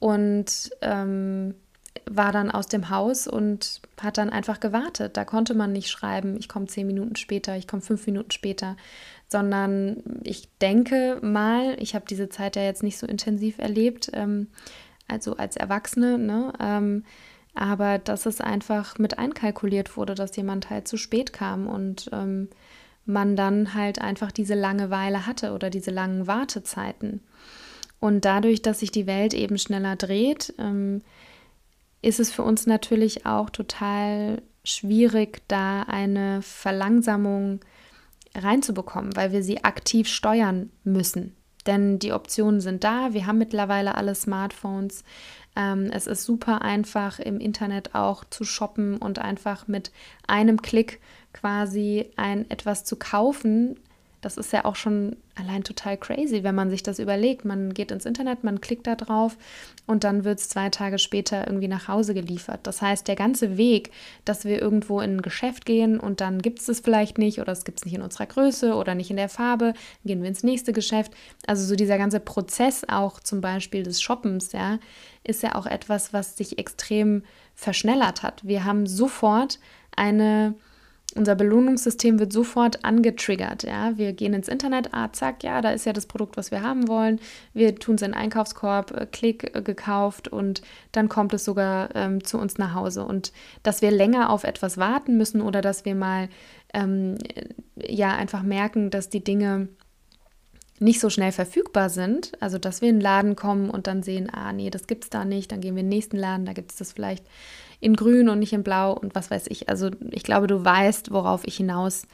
und 0.00 0.70
ähm, 0.82 1.54
war 2.10 2.32
dann 2.32 2.50
aus 2.50 2.66
dem 2.66 2.90
Haus 2.90 3.28
und 3.28 3.80
hat 4.00 4.18
dann 4.18 4.30
einfach 4.30 4.58
gewartet. 4.58 5.16
Da 5.16 5.24
konnte 5.24 5.54
man 5.54 5.72
nicht 5.72 5.88
schreiben, 5.88 6.36
ich 6.36 6.48
komme 6.48 6.66
zehn 6.66 6.86
Minuten 6.86 7.14
später, 7.14 7.56
ich 7.56 7.68
komme 7.68 7.82
fünf 7.82 8.06
Minuten 8.06 8.32
später, 8.32 8.76
sondern 9.28 10.02
ich 10.24 10.48
denke 10.58 11.18
mal, 11.22 11.76
ich 11.78 11.94
habe 11.94 12.06
diese 12.08 12.28
Zeit 12.28 12.56
ja 12.56 12.62
jetzt 12.62 12.82
nicht 12.82 12.98
so 12.98 13.06
intensiv 13.06 13.58
erlebt, 13.58 14.10
ähm, 14.14 14.48
also 15.06 15.36
als 15.36 15.56
Erwachsene, 15.56 16.18
ne? 16.18 16.52
Ähm, 16.58 17.04
aber 17.54 17.98
dass 17.98 18.26
es 18.26 18.40
einfach 18.40 18.98
mit 18.98 19.18
einkalkuliert 19.18 19.96
wurde, 19.96 20.14
dass 20.14 20.36
jemand 20.36 20.70
halt 20.70 20.86
zu 20.86 20.96
spät 20.96 21.32
kam 21.32 21.66
und 21.66 22.08
ähm, 22.12 22.48
man 23.04 23.36
dann 23.36 23.74
halt 23.74 24.00
einfach 24.00 24.32
diese 24.32 24.54
Langeweile 24.54 25.26
hatte 25.26 25.52
oder 25.52 25.70
diese 25.70 25.90
langen 25.90 26.26
Wartezeiten. 26.26 27.20
Und 27.98 28.24
dadurch, 28.24 28.62
dass 28.62 28.80
sich 28.80 28.90
die 28.90 29.06
Welt 29.06 29.34
eben 29.34 29.58
schneller 29.58 29.96
dreht, 29.96 30.54
ähm, 30.58 31.02
ist 32.02 32.20
es 32.20 32.32
für 32.32 32.42
uns 32.42 32.66
natürlich 32.66 33.26
auch 33.26 33.50
total 33.50 34.42
schwierig, 34.64 35.42
da 35.48 35.82
eine 35.82 36.40
Verlangsamung 36.42 37.60
reinzubekommen, 38.34 39.16
weil 39.16 39.32
wir 39.32 39.42
sie 39.42 39.64
aktiv 39.64 40.08
steuern 40.08 40.70
müssen. 40.84 41.36
Denn 41.66 41.98
die 41.98 42.12
Optionen 42.12 42.60
sind 42.60 42.84
da. 42.84 43.12
Wir 43.12 43.26
haben 43.26 43.38
mittlerweile 43.38 43.96
alle 43.96 44.14
Smartphones. 44.14 45.04
Ähm, 45.56 45.90
es 45.92 46.06
ist 46.06 46.24
super 46.24 46.62
einfach 46.62 47.18
im 47.18 47.38
Internet 47.38 47.94
auch 47.94 48.24
zu 48.24 48.44
shoppen 48.44 48.96
und 48.96 49.18
einfach 49.18 49.68
mit 49.68 49.90
einem 50.26 50.62
Klick 50.62 51.00
quasi 51.32 52.10
ein 52.16 52.50
etwas 52.50 52.84
zu 52.84 52.96
kaufen, 52.96 53.76
das 54.20 54.36
ist 54.36 54.52
ja 54.52 54.66
auch 54.66 54.76
schon 54.76 55.16
allein 55.34 55.64
total 55.64 55.96
crazy, 55.96 56.42
wenn 56.42 56.54
man 56.54 56.68
sich 56.68 56.82
das 56.82 56.98
überlegt. 56.98 57.46
Man 57.46 57.72
geht 57.72 57.90
ins 57.90 58.04
Internet, 58.04 58.44
man 58.44 58.60
klickt 58.60 58.86
da 58.86 58.94
drauf 58.94 59.38
und 59.86 60.04
dann 60.04 60.24
wird 60.24 60.38
es 60.38 60.50
zwei 60.50 60.68
Tage 60.68 60.98
später 60.98 61.46
irgendwie 61.46 61.68
nach 61.68 61.88
Hause 61.88 62.12
geliefert. 62.12 62.60
Das 62.64 62.82
heißt, 62.82 63.08
der 63.08 63.16
ganze 63.16 63.56
Weg, 63.56 63.90
dass 64.26 64.44
wir 64.44 64.60
irgendwo 64.60 65.00
in 65.00 65.16
ein 65.16 65.22
Geschäft 65.22 65.64
gehen 65.64 65.98
und 65.98 66.20
dann 66.20 66.42
gibt 66.42 66.60
es 66.60 66.68
es 66.68 66.80
vielleicht 66.80 67.16
nicht 67.16 67.40
oder 67.40 67.52
es 67.52 67.64
gibt 67.64 67.78
es 67.78 67.84
nicht 67.86 67.94
in 67.94 68.02
unserer 68.02 68.26
Größe 68.26 68.74
oder 68.74 68.94
nicht 68.94 69.10
in 69.10 69.16
der 69.16 69.30
Farbe, 69.30 69.72
gehen 70.04 70.20
wir 70.20 70.28
ins 70.28 70.44
nächste 70.44 70.74
Geschäft. 70.74 71.12
Also 71.46 71.64
so 71.64 71.74
dieser 71.74 71.96
ganze 71.96 72.20
Prozess 72.20 72.84
auch 72.88 73.20
zum 73.20 73.40
Beispiel 73.40 73.84
des 73.84 74.02
Shoppens, 74.02 74.52
ja, 74.52 74.78
ist 75.24 75.42
ja 75.42 75.54
auch 75.54 75.66
etwas, 75.66 76.12
was 76.12 76.36
sich 76.36 76.58
extrem 76.58 77.22
verschnellert 77.54 78.22
hat. 78.22 78.46
Wir 78.46 78.64
haben 78.64 78.86
sofort 78.86 79.58
eine 79.96 80.54
unser 81.16 81.34
Belohnungssystem 81.34 82.18
wird 82.18 82.32
sofort 82.32 82.84
angetriggert. 82.84 83.62
Ja? 83.62 83.96
Wir 83.96 84.12
gehen 84.12 84.34
ins 84.34 84.48
Internet, 84.48 84.90
ah, 84.92 85.10
zack, 85.12 85.42
ja, 85.42 85.60
da 85.60 85.70
ist 85.70 85.86
ja 85.86 85.92
das 85.92 86.06
Produkt, 86.06 86.36
was 86.36 86.50
wir 86.50 86.62
haben 86.62 86.88
wollen. 86.88 87.20
Wir 87.52 87.74
tun 87.76 87.96
es 87.96 88.02
in 88.02 88.12
den 88.12 88.20
Einkaufskorb, 88.20 88.92
äh, 88.92 89.06
klick, 89.06 89.54
äh, 89.56 89.62
gekauft 89.62 90.28
und 90.28 90.62
dann 90.92 91.08
kommt 91.08 91.34
es 91.34 91.44
sogar 91.44 91.94
ähm, 91.94 92.24
zu 92.24 92.38
uns 92.38 92.58
nach 92.58 92.74
Hause. 92.74 93.04
Und 93.04 93.32
dass 93.62 93.82
wir 93.82 93.90
länger 93.90 94.30
auf 94.30 94.44
etwas 94.44 94.78
warten 94.78 95.16
müssen 95.16 95.40
oder 95.40 95.60
dass 95.60 95.84
wir 95.84 95.94
mal 95.94 96.28
ähm, 96.72 97.18
ja 97.76 98.14
einfach 98.14 98.42
merken, 98.42 98.90
dass 98.90 99.08
die 99.08 99.24
Dinge 99.24 99.68
nicht 100.80 100.98
so 100.98 101.10
schnell 101.10 101.30
verfügbar 101.30 101.90
sind, 101.90 102.32
also 102.40 102.58
dass 102.58 102.80
wir 102.80 102.88
in 102.88 102.96
den 102.96 103.02
Laden 103.02 103.36
kommen 103.36 103.70
und 103.70 103.86
dann 103.86 104.02
sehen, 104.02 104.30
ah 104.30 104.52
nee, 104.52 104.70
das 104.70 104.86
gibt 104.86 105.04
es 105.04 105.10
da 105.10 105.24
nicht, 105.24 105.52
dann 105.52 105.60
gehen 105.60 105.76
wir 105.76 105.80
in 105.80 105.86
den 105.86 105.96
nächsten 105.96 106.16
Laden, 106.16 106.46
da 106.46 106.54
gibt 106.54 106.72
es 106.72 106.78
das 106.78 106.92
vielleicht 106.92 107.24
in 107.80 107.96
grün 107.96 108.28
und 108.28 108.38
nicht 108.38 108.52
in 108.52 108.62
blau 108.62 108.92
und 108.94 109.14
was 109.14 109.30
weiß 109.30 109.46
ich. 109.48 109.68
Also 109.68 109.90
ich 110.10 110.22
glaube, 110.22 110.46
du 110.46 110.64
weißt, 110.64 111.12
worauf 111.12 111.42
ich 111.44 111.56
hinaus 111.56 112.06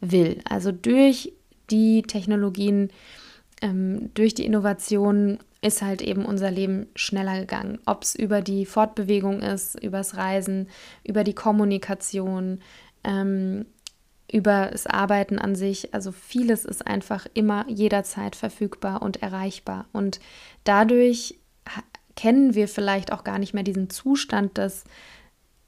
will. 0.00 0.40
Also 0.48 0.72
durch 0.72 1.32
die 1.70 2.02
Technologien, 2.02 2.90
ähm, 3.60 4.10
durch 4.14 4.34
die 4.34 4.46
Innovationen 4.46 5.38
ist 5.60 5.82
halt 5.82 6.00
eben 6.02 6.24
unser 6.24 6.50
Leben 6.50 6.86
schneller 6.94 7.40
gegangen. 7.40 7.78
Ob 7.84 8.04
es 8.04 8.14
über 8.14 8.40
die 8.40 8.64
Fortbewegung 8.64 9.40
ist, 9.40 9.82
übers 9.82 10.16
Reisen, 10.16 10.68
über 11.04 11.24
die 11.24 11.34
Kommunikation, 11.34 12.60
ähm, 13.04 13.66
über 14.30 14.68
das 14.70 14.86
Arbeiten 14.86 15.38
an 15.38 15.54
sich. 15.54 15.94
Also 15.94 16.12
vieles 16.12 16.64
ist 16.64 16.86
einfach 16.86 17.26
immer 17.34 17.64
jederzeit 17.68 18.36
verfügbar 18.36 19.02
und 19.02 19.22
erreichbar. 19.22 19.86
Und 19.92 20.20
dadurch 20.64 21.38
kennen 22.16 22.54
wir 22.54 22.68
vielleicht 22.68 23.12
auch 23.12 23.24
gar 23.24 23.38
nicht 23.38 23.54
mehr 23.54 23.62
diesen 23.62 23.90
Zustand, 23.90 24.58
dass 24.58 24.84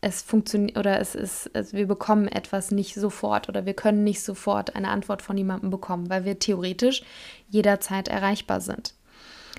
es 0.03 0.23
funktioniert 0.23 0.79
oder 0.79 0.99
es 0.99 1.15
ist, 1.15 1.55
also 1.55 1.77
wir 1.77 1.87
bekommen 1.87 2.27
etwas 2.27 2.71
nicht 2.71 2.95
sofort 2.95 3.49
oder 3.49 3.67
wir 3.67 3.75
können 3.75 4.03
nicht 4.03 4.23
sofort 4.23 4.75
eine 4.75 4.89
Antwort 4.89 5.21
von 5.23 5.37
jemandem 5.37 5.71
bekommen, 5.71 6.09
weil 6.09 6.25
wir 6.25 6.39
theoretisch 6.39 7.03
jederzeit 7.49 8.09
erreichbar 8.09 8.61
sind. 8.61 8.95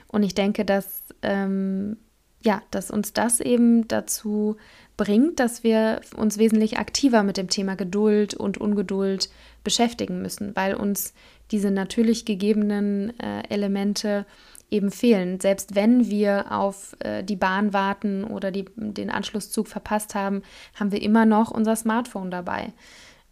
Und 0.08 0.24
ich 0.24 0.34
denke, 0.34 0.66
dass, 0.66 1.04
ähm, 1.22 1.98
ja, 2.44 2.62
dass 2.72 2.92
uns 2.92 3.14
das 3.14 3.40
eben 3.40 3.88
dazu 3.88 4.58
bringt, 4.98 5.40
dass 5.40 5.64
wir 5.64 6.02
uns 6.16 6.38
wesentlich 6.38 6.78
aktiver 6.78 7.24
mit 7.24 7.38
dem 7.38 7.50
Thema 7.50 7.76
Geduld 7.76 8.34
und 8.34 8.58
Ungeduld 8.58 9.30
beschäftigen 9.64 10.22
müssen, 10.22 10.56
weil 10.56 10.76
uns 10.76 11.14
diese 11.52 11.72
natürlich 11.72 12.26
gegebenen 12.26 13.20
äh, 13.20 13.44
Elemente 13.50 14.26
eben 14.70 14.90
fehlen. 14.90 15.40
Selbst 15.40 15.76
wenn 15.76 16.10
wir 16.10 16.52
auf 16.52 16.96
äh, 17.00 17.24
die 17.24 17.36
Bahn 17.36 17.74
warten 17.74 18.24
oder 18.24 18.52
die, 18.52 18.66
den 18.76 19.10
Anschlusszug 19.10 19.68
verpasst 19.68 20.16
haben, 20.16 20.44
haben 20.76 20.92
wir 20.92 21.02
immer 21.02 21.26
noch 21.26 21.52
unser 21.52 21.76
Smartphone 21.76 22.32
dabei 22.32 22.72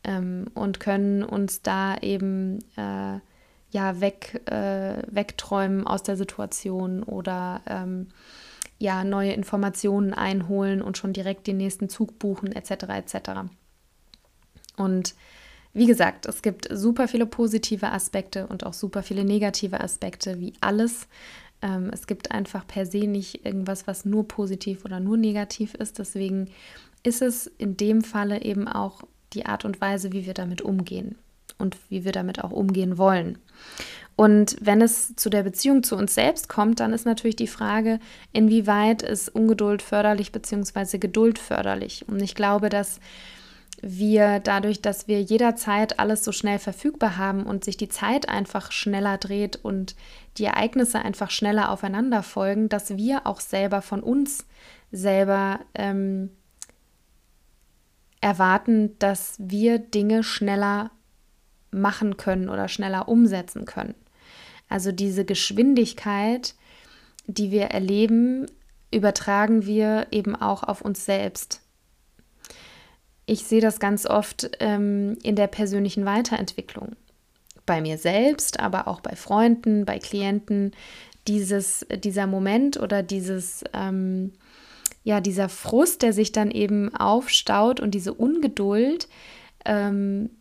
ähm, 0.04 0.48
und 0.54 0.80
können 0.80 1.24
uns 1.24 1.62
da 1.62 1.98
eben 1.98 2.60
äh, 2.76 3.20
ja 3.72 4.02
weg, 4.02 4.42
äh, 4.46 5.02
wegträumen 5.08 5.88
aus 5.88 6.04
der 6.04 6.18
Situation 6.18 7.04
oder 7.04 7.62
ähm, 7.68 8.08
ja 8.80 9.04
neue 9.04 9.34
Informationen 9.34 10.14
einholen 10.14 10.82
und 10.82 10.98
schon 10.98 11.14
direkt 11.14 11.48
den 11.48 11.58
nächsten 11.58 11.90
Zug 11.90 12.18
buchen 12.18 12.52
etc. 12.52 12.72
etc. 12.90 13.30
Und 14.78 15.14
wie 15.74 15.86
gesagt, 15.86 16.26
es 16.26 16.42
gibt 16.42 16.68
super 16.72 17.08
viele 17.08 17.26
positive 17.26 17.92
Aspekte 17.92 18.48
und 18.48 18.66
auch 18.66 18.74
super 18.74 19.04
viele 19.04 19.24
negative 19.24 19.80
Aspekte, 19.82 20.40
wie 20.40 20.54
alles. 20.62 21.08
Ähm, 21.62 21.92
es 21.94 22.08
gibt 22.08 22.32
einfach 22.32 22.66
per 22.66 22.86
se 22.86 23.06
nicht 23.06 23.46
irgendwas, 23.46 23.86
was 23.86 24.06
nur 24.06 24.28
positiv 24.28 24.86
oder 24.86 25.00
nur 25.00 25.18
negativ 25.18 25.76
ist. 25.76 26.00
Deswegen 26.00 26.50
ist 27.04 27.22
es 27.22 27.48
in 27.48 27.78
dem 27.78 28.02
Falle 28.02 28.42
eben 28.42 28.68
auch 28.68 29.04
die 29.34 29.46
Art 29.46 29.66
und 29.66 29.80
Weise, 29.80 30.12
wie 30.12 30.26
wir 30.26 30.34
damit 30.34 30.62
umgehen 30.62 31.16
und 31.58 31.78
wie 31.90 32.04
wir 32.04 32.14
damit 32.14 32.44
auch 32.44 32.52
umgehen 32.52 32.98
wollen. 32.98 33.38
Und 34.20 34.58
wenn 34.60 34.82
es 34.82 35.16
zu 35.16 35.30
der 35.30 35.44
Beziehung 35.44 35.82
zu 35.82 35.96
uns 35.96 36.14
selbst 36.14 36.50
kommt, 36.50 36.82
dann 36.82 36.92
ist 36.92 37.06
natürlich 37.06 37.38
die 37.38 37.48
Frage, 37.48 38.02
inwieweit 38.34 39.02
ist 39.02 39.30
Ungeduld 39.30 39.82
förderlich 39.82 40.34
bzw. 40.34 40.98
Geduld 40.98 41.40
förderlich. 41.40 42.04
Und 42.06 42.22
ich 42.22 42.36
glaube, 42.36 42.68
dass 42.68 43.00
wir 43.82 44.42
dadurch, 44.42 44.82
dass 44.82 45.08
wir 45.08 45.22
jederzeit 45.22 46.00
alles 46.00 46.26
so 46.26 46.34
schnell 46.34 46.60
verfügbar 46.60 47.16
haben 47.16 47.44
und 47.44 47.64
sich 47.64 47.78
die 47.78 47.88
Zeit 47.88 48.28
einfach 48.28 48.74
schneller 48.74 49.18
dreht 49.18 49.56
und 49.56 49.96
die 50.38 50.44
Ereignisse 50.44 51.00
einfach 51.00 51.32
schneller 51.32 51.72
aufeinander 51.72 52.22
folgen, 52.22 52.68
dass 52.68 52.98
wir 52.98 53.26
auch 53.26 53.40
selber 53.40 53.82
von 53.82 54.02
uns 54.02 54.46
selber 54.92 55.62
ähm, 55.76 56.30
erwarten, 58.20 59.00
dass 59.00 59.36
wir 59.40 59.80
Dinge 59.80 60.24
schneller 60.24 60.92
machen 61.72 62.18
können 62.18 62.50
oder 62.50 62.68
schneller 62.68 63.08
umsetzen 63.08 63.64
können. 63.64 63.96
Also 64.70 64.92
diese 64.92 65.26
Geschwindigkeit, 65.26 66.54
die 67.26 67.52
wir 67.52 67.66
erleben, 67.66 68.46
übertragen 68.92 69.66
wir 69.66 70.08
eben 70.12 70.36
auch 70.36 70.64
auf 70.64 70.82
uns 70.82 71.06
selbst. 71.06 71.62
Ich 73.26 73.44
sehe 73.44 73.62
das 73.62 73.80
ganz 73.80 74.06
oft 74.06 74.50
ähm, 74.60 75.18
in 75.22 75.36
der 75.36 75.48
persönlichen 75.48 76.06
Weiterentwicklung. 76.06 76.96
Bei 77.66 77.82
mir 77.82 77.98
selbst, 77.98 78.60
aber 78.60 78.88
auch 78.88 79.02
bei 79.02 79.16
Freunden, 79.16 79.86
bei 79.86 80.00
Klienten. 80.00 80.72
Dieses, 81.28 81.86
dieser 82.04 82.26
Moment 82.26 82.80
oder 82.80 83.04
dieses, 83.04 83.64
ähm, 83.74 84.34
ja, 85.04 85.22
dieser 85.22 85.50
Frust, 85.50 86.02
der 86.02 86.14
sich 86.14 86.32
dann 86.32 86.50
eben 86.50 86.96
aufstaut 86.96 87.80
und 87.80 87.92
diese 87.92 88.14
Ungeduld, 88.14 89.08
ähm, 89.66 90.32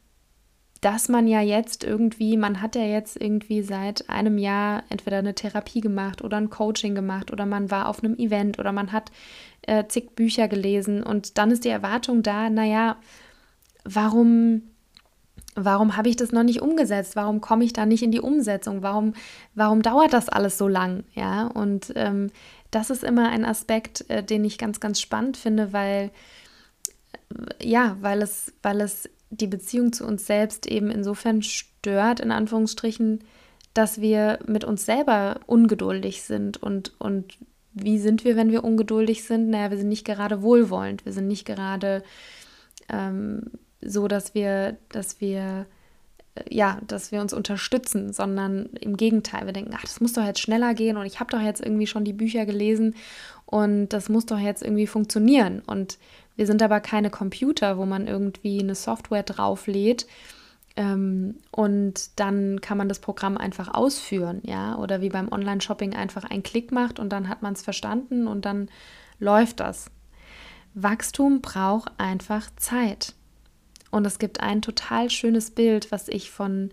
dass 0.80 1.08
man 1.08 1.26
ja 1.26 1.40
jetzt 1.40 1.82
irgendwie, 1.82 2.36
man 2.36 2.62
hat 2.62 2.76
ja 2.76 2.84
jetzt 2.84 3.20
irgendwie 3.20 3.62
seit 3.62 4.08
einem 4.08 4.38
Jahr 4.38 4.84
entweder 4.88 5.18
eine 5.18 5.34
Therapie 5.34 5.80
gemacht 5.80 6.22
oder 6.22 6.36
ein 6.36 6.50
Coaching 6.50 6.94
gemacht 6.94 7.32
oder 7.32 7.46
man 7.46 7.70
war 7.70 7.88
auf 7.88 8.02
einem 8.02 8.16
Event 8.16 8.58
oder 8.58 8.72
man 8.72 8.92
hat 8.92 9.10
äh, 9.62 9.86
zig 9.88 10.14
Bücher 10.14 10.46
gelesen 10.46 11.02
und 11.02 11.36
dann 11.36 11.50
ist 11.50 11.64
die 11.64 11.68
Erwartung 11.68 12.22
da, 12.22 12.48
naja, 12.48 12.96
warum, 13.84 14.62
warum 15.56 15.96
habe 15.96 16.08
ich 16.08 16.16
das 16.16 16.30
noch 16.30 16.44
nicht 16.44 16.62
umgesetzt? 16.62 17.16
Warum 17.16 17.40
komme 17.40 17.64
ich 17.64 17.72
da 17.72 17.84
nicht 17.84 18.04
in 18.04 18.12
die 18.12 18.20
Umsetzung? 18.20 18.82
Warum, 18.82 19.14
warum 19.54 19.82
dauert 19.82 20.12
das 20.12 20.28
alles 20.28 20.58
so 20.58 20.68
lang? 20.68 21.04
Ja, 21.14 21.48
und 21.48 21.92
ähm, 21.96 22.30
das 22.70 22.90
ist 22.90 23.02
immer 23.02 23.30
ein 23.30 23.44
Aspekt, 23.44 24.08
äh, 24.08 24.22
den 24.22 24.44
ich 24.44 24.58
ganz, 24.58 24.78
ganz 24.78 25.00
spannend 25.00 25.36
finde, 25.36 25.72
weil 25.72 26.12
ja, 27.62 27.96
weil 28.00 28.22
es, 28.22 28.52
weil 28.62 28.80
es 28.80 29.08
die 29.30 29.46
Beziehung 29.46 29.92
zu 29.92 30.06
uns 30.06 30.26
selbst 30.26 30.66
eben 30.66 30.90
insofern 30.90 31.42
stört, 31.42 32.20
in 32.20 32.30
Anführungsstrichen, 32.30 33.20
dass 33.74 34.00
wir 34.00 34.38
mit 34.46 34.64
uns 34.64 34.86
selber 34.86 35.40
ungeduldig 35.46 36.22
sind. 36.22 36.62
Und, 36.62 36.92
und 36.98 37.38
wie 37.72 37.98
sind 37.98 38.24
wir, 38.24 38.36
wenn 38.36 38.50
wir 38.50 38.64
ungeduldig 38.64 39.24
sind? 39.24 39.50
Naja, 39.50 39.70
wir 39.70 39.78
sind 39.78 39.88
nicht 39.88 40.06
gerade 40.06 40.42
wohlwollend, 40.42 41.04
wir 41.04 41.12
sind 41.12 41.28
nicht 41.28 41.44
gerade 41.44 42.02
ähm, 42.88 43.42
so, 43.80 44.08
dass 44.08 44.34
wir, 44.34 44.76
dass 44.88 45.20
wir 45.20 45.66
äh, 46.34 46.42
ja, 46.50 46.80
dass 46.86 47.12
wir 47.12 47.20
uns 47.20 47.32
unterstützen, 47.32 48.12
sondern 48.12 48.66
im 48.80 48.96
Gegenteil, 48.96 49.46
wir 49.46 49.52
denken, 49.52 49.74
ach, 49.76 49.82
das 49.82 50.00
muss 50.00 50.14
doch 50.14 50.24
jetzt 50.24 50.40
schneller 50.40 50.74
gehen 50.74 50.96
und 50.96 51.06
ich 51.06 51.20
habe 51.20 51.30
doch 51.30 51.40
jetzt 51.40 51.60
irgendwie 51.60 51.86
schon 51.86 52.04
die 52.04 52.12
Bücher 52.12 52.46
gelesen 52.46 52.96
und 53.46 53.90
das 53.90 54.08
muss 54.08 54.26
doch 54.26 54.38
jetzt 54.38 54.62
irgendwie 54.62 54.86
funktionieren. 54.86 55.62
Und 55.66 55.98
wir 56.38 56.46
sind 56.46 56.62
aber 56.62 56.78
keine 56.78 57.10
Computer, 57.10 57.78
wo 57.78 57.84
man 57.84 58.06
irgendwie 58.06 58.60
eine 58.60 58.76
Software 58.76 59.24
drauflädt 59.24 60.06
ähm, 60.76 61.34
und 61.50 62.20
dann 62.20 62.60
kann 62.60 62.78
man 62.78 62.88
das 62.88 63.00
Programm 63.00 63.36
einfach 63.36 63.74
ausführen, 63.74 64.40
ja, 64.44 64.76
oder 64.76 65.00
wie 65.00 65.08
beim 65.08 65.32
Online-Shopping 65.32 65.96
einfach 65.96 66.22
einen 66.22 66.44
Klick 66.44 66.70
macht 66.70 67.00
und 67.00 67.08
dann 67.08 67.28
hat 67.28 67.42
man 67.42 67.54
es 67.54 67.62
verstanden 67.62 68.28
und 68.28 68.44
dann 68.44 68.68
läuft 69.18 69.58
das. 69.58 69.90
Wachstum 70.74 71.40
braucht 71.40 71.90
einfach 71.98 72.48
Zeit. 72.54 73.14
Und 73.90 74.06
es 74.06 74.20
gibt 74.20 74.38
ein 74.38 74.62
total 74.62 75.10
schönes 75.10 75.50
Bild, 75.50 75.90
was 75.90 76.06
ich 76.06 76.30
von, 76.30 76.70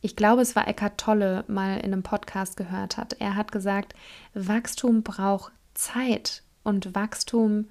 ich 0.00 0.16
glaube, 0.16 0.42
es 0.42 0.56
war 0.56 0.66
Eckhart 0.66 0.98
Tolle 0.98 1.44
mal 1.46 1.76
in 1.76 1.92
einem 1.92 2.02
Podcast 2.02 2.56
gehört 2.56 2.96
hat. 2.96 3.12
Er 3.20 3.36
hat 3.36 3.52
gesagt, 3.52 3.94
Wachstum 4.34 5.04
braucht 5.04 5.52
Zeit 5.74 6.42
und 6.64 6.96
Wachstum 6.96 7.68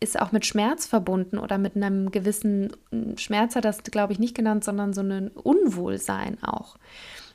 ist 0.00 0.18
auch 0.18 0.32
mit 0.32 0.46
Schmerz 0.46 0.86
verbunden 0.86 1.38
oder 1.38 1.58
mit 1.58 1.76
einem 1.76 2.10
gewissen 2.10 2.72
Schmerz 3.16 3.54
hat 3.54 3.66
das, 3.66 3.82
glaube 3.82 4.14
ich, 4.14 4.18
nicht 4.18 4.34
genannt, 4.34 4.64
sondern 4.64 4.94
so 4.94 5.02
ein 5.02 5.28
Unwohlsein 5.28 6.42
auch. 6.42 6.76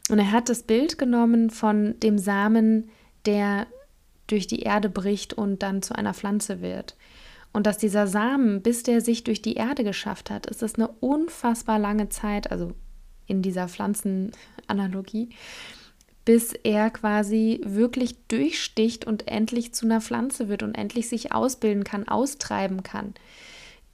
Und 0.10 0.20
er 0.20 0.32
hat 0.32 0.50
das 0.50 0.64
Bild 0.64 0.98
genommen 0.98 1.52
von 1.52 2.00
dem 2.00 2.18
Samen, 2.18 2.90
der 3.26 3.68
durch 4.28 4.48
die 4.48 4.62
Erde 4.62 4.90
bricht 4.90 5.34
und 5.34 5.62
dann 5.62 5.84
zu 5.84 5.96
einer 5.96 6.14
Pflanze 6.14 6.62
wird. 6.62 6.96
Und 7.54 7.68
dass 7.68 7.78
dieser 7.78 8.08
Samen, 8.08 8.62
bis 8.62 8.84
der 8.84 9.00
sich 9.00 9.24
durch 9.24 9.42
die 9.42 9.54
Erde 9.54 9.84
geschafft 9.84 10.30
hat, 10.30 10.48
ist 10.48 10.62
das 10.62 10.76
eine 10.76 10.90
unfassbar 11.00 11.80
lange 11.80 12.10
Zeit, 12.10 12.52
also 12.52 12.74
in 13.28 13.42
dieser 13.42 13.68
Pflanzenanalogie 13.68 15.30
bis 16.26 16.54
er 16.64 16.90
quasi 16.90 17.62
wirklich 17.64 18.16
durchsticht 18.28 19.06
und 19.06 19.28
endlich 19.28 19.74
zu 19.74 19.86
einer 19.86 20.02
Pflanze 20.02 20.50
wird 20.50 20.64
und 20.64 20.76
endlich 20.76 21.08
sich 21.08 21.32
ausbilden 21.32 21.84
kann, 21.84 22.08
austreiben 22.08 22.82
kann. 22.82 23.14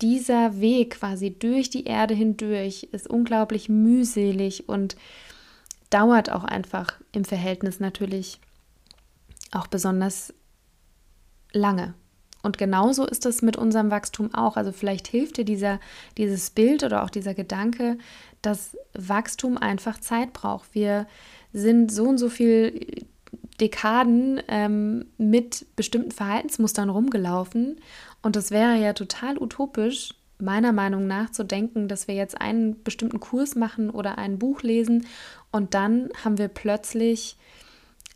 Dieser 0.02 0.60
Weg 0.60 0.96
quasi 1.00 1.38
durch 1.38 1.70
die 1.70 1.84
Erde 1.84 2.14
hindurch 2.16 2.88
ist 2.92 3.08
unglaublich 3.08 3.70
mühselig 3.70 4.68
und 4.68 4.96
dauert 5.90 6.32
auch 6.32 6.46
einfach 6.46 6.94
im 7.12 7.26
Verhältnis 7.26 7.80
natürlich 7.80 8.40
auch 9.52 9.68
besonders 9.68 10.34
lange. 11.52 11.94
Und 12.42 12.58
genauso 12.58 13.06
ist 13.06 13.26
es 13.26 13.42
mit 13.42 13.56
unserem 13.56 13.92
Wachstum 13.92 14.34
auch. 14.34 14.58
Also 14.58 14.72
vielleicht 14.72 15.08
hilft 15.08 15.38
dir 15.38 15.46
dieser, 15.46 15.80
dieses 16.18 16.50
Bild 16.50 16.84
oder 16.84 17.04
auch 17.04 17.10
dieser 17.10 17.34
Gedanke, 17.34 17.98
dass 18.42 18.78
Wachstum 18.94 19.58
einfach 19.58 20.00
Zeit 20.00 20.34
braucht. 20.34 20.74
Wir 20.74 21.08
sind 21.54 21.92
so 21.92 22.06
und 22.06 22.18
so 22.18 22.30
viel 22.30 23.06
Dekaden 23.60 24.42
ähm, 24.48 25.06
mit 25.18 25.66
bestimmten 25.76 26.12
Verhaltensmustern 26.12 26.90
rumgelaufen. 26.90 27.80
Und 28.22 28.36
das 28.36 28.52
wäre 28.52 28.76
ja 28.76 28.94
total 28.94 29.38
utopisch, 29.38 30.16
meiner 30.40 30.72
Meinung 30.72 31.06
nach, 31.06 31.30
zu 31.30 31.44
denken, 31.44 31.88
dass 31.88 32.08
wir 32.08 32.16
jetzt 32.16 32.42
einen 32.42 32.82
bestimmten 32.84 33.20
Kurs 33.20 33.56
machen 33.56 33.92
oder 33.92 34.18
ein 34.18 34.40
Buch 34.40 34.64
lesen 34.64 35.06
und 35.52 35.74
dann 35.74 36.10
haben 36.24 36.38
wir 36.38 36.48
plötzlich 36.48 37.38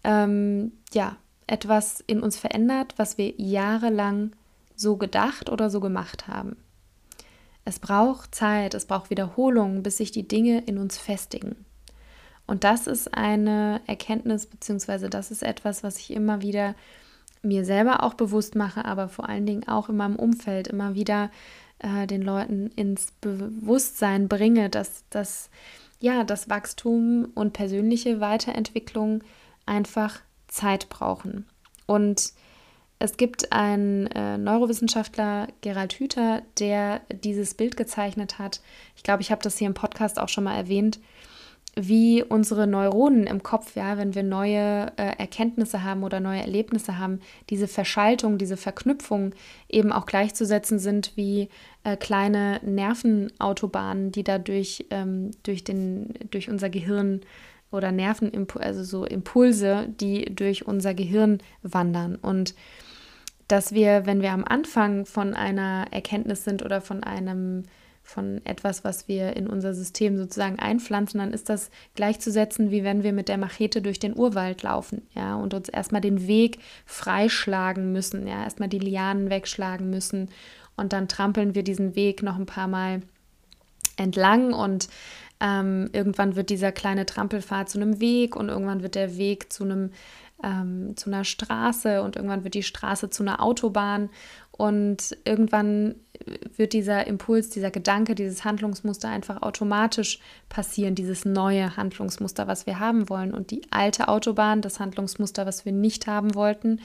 ähm, 0.04 0.72
ja, 0.94 1.18
etwas 1.48 2.04
in 2.08 2.22
uns 2.22 2.38
verändert, 2.38 2.94
was 2.98 3.18
wir 3.18 3.34
jahrelang 3.38 4.32
so 4.76 4.98
gedacht 4.98 5.50
oder 5.50 5.70
so 5.70 5.80
gemacht 5.80 6.28
haben. 6.28 6.58
Es 7.64 7.80
braucht 7.80 8.36
Zeit, 8.36 8.74
es 8.74 8.86
braucht 8.86 9.10
Wiederholung, 9.10 9.84
bis 9.84 9.98
sich 9.98 10.12
die 10.12 10.28
Dinge 10.28 10.64
in 10.66 10.78
uns 10.78 10.98
festigen. 10.98 11.56
Und 12.48 12.64
das 12.64 12.86
ist 12.86 13.14
eine 13.14 13.82
Erkenntnis, 13.88 14.46
beziehungsweise 14.46 15.10
das 15.10 15.32
ist 15.32 15.42
etwas, 15.42 15.84
was 15.84 15.98
ich 15.98 16.12
immer 16.12 16.42
wieder 16.42 16.76
mir 17.42 17.66
selber 17.66 18.04
auch 18.04 18.14
bewusst 18.14 18.56
mache, 18.56 18.86
aber 18.86 19.08
vor 19.08 19.30
allen 19.30 19.46
Dingen 19.46 19.68
auch 19.68 19.90
in 19.90 19.98
meinem 19.98 20.16
Umfeld 20.16 20.68
immer 20.68 20.96
wieder 20.96 21.32
äh, 21.80 22.08
den 22.08 22.22
Leuten 22.22 22.68
ins 22.76 23.12
Bewusstsein 23.22 24.28
bringe, 24.28 24.70
dass 24.70 25.04
das 25.10 25.50
ja 26.00 26.24
das 26.24 26.50
Wachstum 26.50 27.30
und 27.34 27.54
persönliche 27.54 28.20
Weiterentwicklung 28.20 29.24
einfach 29.66 30.22
Zeit 30.56 30.90
brauchen. 30.90 31.46
Und 31.86 32.34
es 32.98 33.18
gibt 33.18 33.52
einen 33.52 34.08
äh, 34.08 34.38
Neurowissenschaftler, 34.38 35.50
Gerald 35.62 35.94
Hüther, 35.94 36.42
der 36.60 37.02
dieses 37.10 37.54
Bild 37.54 37.78
gezeichnet 37.78 38.40
hat. 38.40 38.62
Ich 38.96 39.04
glaube, 39.04 39.22
ich 39.22 39.32
habe 39.32 39.42
das 39.44 39.58
hier 39.58 39.68
im 39.68 39.74
Podcast 39.74 40.18
auch 40.18 40.30
schon 40.30 40.46
mal 40.46 40.56
erwähnt 40.56 41.00
wie 41.78 42.24
unsere 42.24 42.68
Neuronen 42.68 43.28
im 43.28 43.44
Kopf, 43.44 43.76
ja, 43.76 43.98
wenn 43.98 44.16
wir 44.16 44.24
neue 44.24 44.94
äh, 44.96 45.18
Erkenntnisse 45.18 45.84
haben 45.84 46.04
oder 46.04 46.22
neue 46.22 46.40
Erlebnisse 46.40 46.98
haben, 46.98 47.20
diese 47.50 47.68
Verschaltung, 47.68 48.38
diese 48.38 48.56
Verknüpfung 48.56 49.34
eben 49.68 49.92
auch 49.92 50.06
gleichzusetzen 50.06 50.80
sind 50.80 51.12
wie 51.16 51.50
äh, 51.84 51.98
kleine 51.98 52.62
Nervenautobahnen, 52.64 54.14
die 54.14 54.24
dadurch 54.24 54.86
ähm, 54.90 55.32
durch, 55.44 55.66
den, 55.66 56.14
durch 56.32 56.50
unser 56.50 56.70
Gehirn 56.70 57.22
oder 57.72 57.92
Nervenimpulse, 57.92 58.66
also 58.66 58.84
so 58.84 59.06
Impulse, 59.06 59.88
die 60.00 60.26
durch 60.34 60.66
unser 60.66 60.94
Gehirn 60.94 61.40
wandern. 61.62 62.16
Und 62.16 62.56
dass 63.48 63.74
wir, 63.74 64.06
wenn 64.06 64.22
wir 64.22 64.32
am 64.32 64.44
Anfang 64.44 65.06
von 65.06 65.34
einer 65.34 65.88
Erkenntnis 65.92 66.44
sind 66.44 66.64
oder 66.64 66.82
von 66.82 67.04
einem 67.04 67.64
von 68.06 68.40
etwas, 68.46 68.84
was 68.84 69.08
wir 69.08 69.36
in 69.36 69.48
unser 69.48 69.74
System 69.74 70.16
sozusagen 70.16 70.60
einpflanzen, 70.60 71.20
dann 71.20 71.34
ist 71.34 71.50
das 71.50 71.72
gleichzusetzen, 71.96 72.70
wie 72.70 72.84
wenn 72.84 73.02
wir 73.02 73.14
mit 73.14 73.28
der 73.30 73.40
Machete 73.40 73.82
durch 73.82 73.98
den 73.98 74.16
Urwald 74.16 74.62
laufen, 74.62 75.02
ja, 75.16 75.36
und 75.36 75.56
uns 75.56 75.70
erstmal 75.70 76.02
den 76.02 76.28
Weg 76.28 76.60
freischlagen 76.86 77.92
müssen, 77.92 78.28
ja, 78.28 78.44
erstmal 78.44 78.70
die 78.70 78.80
Lianen 78.80 79.32
wegschlagen 79.32 79.90
müssen 79.90 80.30
und 80.78 80.94
dann 80.94 81.08
trampeln 81.08 81.56
wir 81.56 81.64
diesen 81.64 81.96
Weg 81.96 82.22
noch 82.22 82.38
ein 82.38 82.46
paar 82.46 82.68
Mal 82.68 83.02
entlang 83.98 84.54
und 84.54 84.88
ähm, 85.40 85.90
irgendwann 85.94 86.36
wird 86.36 86.50
dieser 86.50 86.72
kleine 86.72 87.06
Trampelpfad 87.06 87.70
zu 87.70 87.80
einem 87.80 88.00
Weg 88.00 88.36
und 88.36 88.50
irgendwann 88.50 88.84
wird 88.84 88.96
der 88.96 89.18
Weg 89.18 89.52
zu 89.52 89.64
einem 89.64 89.92
ähm, 90.44 90.98
zu 90.98 91.10
einer 91.10 91.24
Straße 91.24 92.02
und 92.02 92.16
irgendwann 92.16 92.44
wird 92.44 92.56
die 92.56 92.64
Straße 92.64 93.10
zu 93.10 93.24
einer 93.24 93.42
Autobahn 93.42 94.10
und 94.52 95.18
irgendwann 95.26 95.96
wird 96.56 96.74
dieser 96.74 97.08
Impuls, 97.08 97.50
dieser 97.50 97.72
Gedanke, 97.72 98.16
dieses 98.16 98.46
Handlungsmuster 98.46 99.10
einfach 99.10 99.42
automatisch 99.42 100.20
passieren, 100.50 100.96
dieses 100.96 101.26
neue 101.26 101.76
Handlungsmuster, 101.76 102.48
was 102.48 102.66
wir 102.66 102.80
haben 102.80 103.10
wollen. 103.10 103.34
Und 103.34 103.52
die 103.52 103.62
alte 103.72 104.08
Autobahn, 104.08 104.62
das 104.62 104.80
Handlungsmuster, 104.80 105.46
was 105.46 105.66
wir 105.66 105.74
nicht 105.74 106.08
haben 106.08 106.36
wollten, 106.36 106.80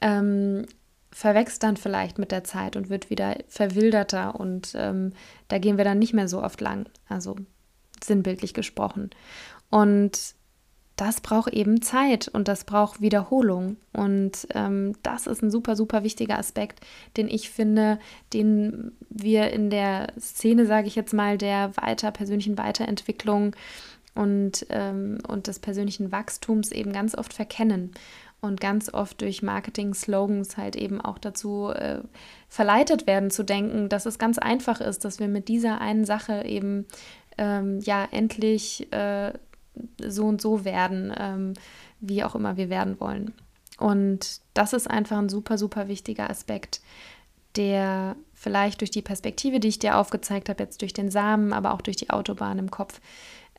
ähm, 0.00 0.66
verwächst 1.10 1.62
dann 1.62 1.76
vielleicht 1.76 2.18
mit 2.18 2.32
der 2.32 2.44
Zeit 2.44 2.76
und 2.76 2.90
wird 2.90 3.08
wieder 3.08 3.36
verwilderter 3.48 4.38
und 4.38 4.72
ähm, 4.74 5.12
da 5.48 5.58
gehen 5.58 5.78
wir 5.78 5.84
dann 5.84 6.00
nicht 6.00 6.12
mehr 6.12 6.26
so 6.26 6.42
oft 6.42 6.60
lang, 6.60 6.88
also 7.08 7.36
sinnbildlich 8.06 8.54
gesprochen. 8.54 9.10
Und 9.70 10.34
das 10.96 11.20
braucht 11.20 11.52
eben 11.52 11.82
Zeit 11.82 12.28
und 12.28 12.46
das 12.46 12.64
braucht 12.64 13.00
Wiederholung. 13.00 13.78
Und 13.92 14.46
ähm, 14.54 14.94
das 15.02 15.26
ist 15.26 15.42
ein 15.42 15.50
super, 15.50 15.74
super 15.74 16.04
wichtiger 16.04 16.38
Aspekt, 16.38 16.80
den 17.16 17.28
ich 17.28 17.50
finde, 17.50 17.98
den 18.32 18.92
wir 19.10 19.50
in 19.50 19.70
der 19.70 20.12
Szene, 20.20 20.66
sage 20.66 20.86
ich 20.86 20.94
jetzt 20.94 21.12
mal, 21.12 21.36
der 21.36 21.76
weiter 21.76 22.12
persönlichen 22.12 22.58
Weiterentwicklung 22.58 23.56
und, 24.14 24.66
ähm, 24.70 25.18
und 25.26 25.48
des 25.48 25.58
persönlichen 25.58 26.12
Wachstums 26.12 26.70
eben 26.70 26.92
ganz 26.92 27.16
oft 27.16 27.32
verkennen. 27.32 27.92
und 28.44 28.60
ganz 28.60 28.92
oft 28.92 29.20
durch 29.22 29.42
Marketing-Slogans 29.42 30.56
halt 30.56 30.76
eben 30.76 31.00
auch 31.00 31.18
dazu 31.18 31.70
äh, 31.70 32.00
verleitet 32.48 33.06
werden 33.06 33.30
zu 33.30 33.42
denken, 33.42 33.88
dass 33.88 34.06
es 34.06 34.18
ganz 34.18 34.38
einfach 34.38 34.80
ist, 34.80 35.04
dass 35.04 35.18
wir 35.18 35.28
mit 35.28 35.48
dieser 35.48 35.80
einen 35.80 36.04
Sache 36.04 36.44
eben 36.44 36.86
ähm, 37.38 37.80
ja 37.80 38.06
endlich 38.10 38.92
äh, 38.92 39.32
so 39.98 40.24
und 40.24 40.40
so 40.40 40.64
werden, 40.64 41.12
ähm, 41.16 41.54
wie 42.00 42.24
auch 42.24 42.34
immer 42.34 42.56
wir 42.56 42.70
werden 42.70 43.00
wollen. 43.00 43.34
Und 43.78 44.40
das 44.54 44.72
ist 44.72 44.88
einfach 44.88 45.18
ein 45.18 45.28
super, 45.28 45.58
super 45.58 45.88
wichtiger 45.88 46.30
Aspekt, 46.30 46.80
der 47.56 48.16
vielleicht 48.32 48.80
durch 48.80 48.90
die 48.90 49.02
Perspektive, 49.02 49.60
die 49.60 49.68
ich 49.68 49.78
dir 49.78 49.96
aufgezeigt 49.98 50.48
habe, 50.48 50.62
jetzt 50.62 50.80
durch 50.82 50.92
den 50.92 51.10
Samen, 51.10 51.52
aber 51.52 51.74
auch 51.74 51.80
durch 51.80 51.96
die 51.96 52.10
Autobahn 52.10 52.58
im 52.58 52.70
Kopf, 52.70 53.00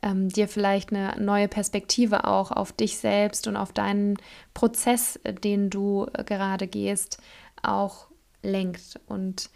ähm, 0.02 0.28
dir 0.28 0.48
vielleicht 0.48 0.92
eine 0.92 1.14
neue 1.18 1.48
Perspektive 1.48 2.26
auch 2.26 2.50
auf 2.50 2.72
dich 2.72 2.98
selbst 2.98 3.46
und 3.46 3.56
auf 3.56 3.72
deinen 3.72 4.16
Prozess, 4.54 5.18
den 5.42 5.70
du 5.70 6.06
gerade 6.26 6.66
gehst, 6.66 7.18
auch 7.62 8.06
lenkt. 8.42 9.00
Und 9.06 9.50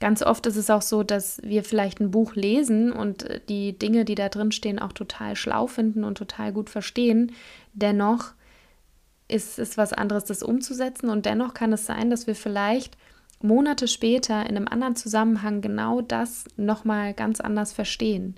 ganz 0.00 0.22
oft 0.22 0.46
ist 0.46 0.56
es 0.56 0.70
auch 0.70 0.82
so, 0.82 1.02
dass 1.02 1.40
wir 1.42 1.62
vielleicht 1.62 2.00
ein 2.00 2.10
Buch 2.10 2.34
lesen 2.34 2.90
und 2.90 3.26
die 3.48 3.78
Dinge, 3.78 4.04
die 4.04 4.14
da 4.16 4.28
drin 4.28 4.50
stehen, 4.50 4.78
auch 4.78 4.92
total 4.92 5.36
schlau 5.36 5.66
finden 5.66 6.02
und 6.02 6.18
total 6.18 6.52
gut 6.52 6.70
verstehen. 6.70 7.32
Dennoch 7.74 8.32
ist 9.28 9.58
es 9.58 9.78
was 9.78 9.92
anderes, 9.92 10.24
das 10.24 10.42
umzusetzen. 10.42 11.08
Und 11.08 11.26
dennoch 11.26 11.54
kann 11.54 11.72
es 11.72 11.86
sein, 11.86 12.10
dass 12.10 12.26
wir 12.26 12.34
vielleicht 12.34 12.96
Monate 13.42 13.88
später 13.88 14.42
in 14.42 14.56
einem 14.56 14.68
anderen 14.68 14.96
Zusammenhang 14.96 15.60
genau 15.60 16.00
das 16.00 16.44
nochmal 16.56 17.14
ganz 17.14 17.40
anders 17.40 17.72
verstehen. 17.72 18.34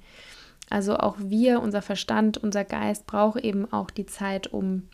Also 0.71 0.97
auch 0.97 1.17
wir, 1.19 1.61
unser 1.61 1.83
Verstand, 1.83 2.39
unser 2.39 2.65
Geist 2.65 3.07
braucht 3.07 3.41
eben 3.41 3.73
auch 3.73 3.91
die 3.91 4.07
Zeit, 4.07 4.53
um 4.53 4.89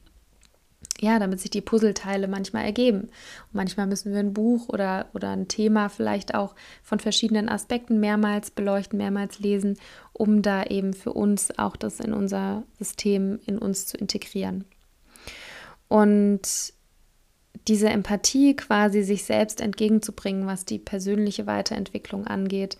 ja, 1.00 1.18
damit 1.18 1.40
sich 1.40 1.50
die 1.50 1.60
Puzzleteile 1.60 2.28
manchmal 2.28 2.64
ergeben. 2.64 3.02
Und 3.02 3.54
manchmal 3.54 3.86
müssen 3.86 4.12
wir 4.12 4.18
ein 4.18 4.32
Buch 4.32 4.68
oder, 4.68 5.06
oder 5.14 5.30
ein 5.30 5.48
Thema 5.48 5.88
vielleicht 5.88 6.34
auch 6.34 6.54
von 6.82 6.98
verschiedenen 6.98 7.48
Aspekten 7.48 8.00
mehrmals 8.00 8.50
beleuchten, 8.50 8.98
mehrmals 8.98 9.38
lesen, 9.38 9.78
um 10.12 10.42
da 10.42 10.64
eben 10.64 10.94
für 10.94 11.12
uns 11.12 11.56
auch 11.58 11.76
das 11.76 12.00
in 12.00 12.12
unser 12.12 12.64
System, 12.78 13.38
in 13.46 13.58
uns 13.58 13.86
zu 13.86 13.96
integrieren. 13.96 14.64
Und 15.88 16.72
diese 17.66 17.88
Empathie 17.88 18.56
quasi 18.56 19.02
sich 19.02 19.24
selbst 19.24 19.60
entgegenzubringen, 19.60 20.46
was 20.46 20.64
die 20.64 20.78
persönliche 20.78 21.46
Weiterentwicklung 21.46 22.26
angeht, 22.26 22.76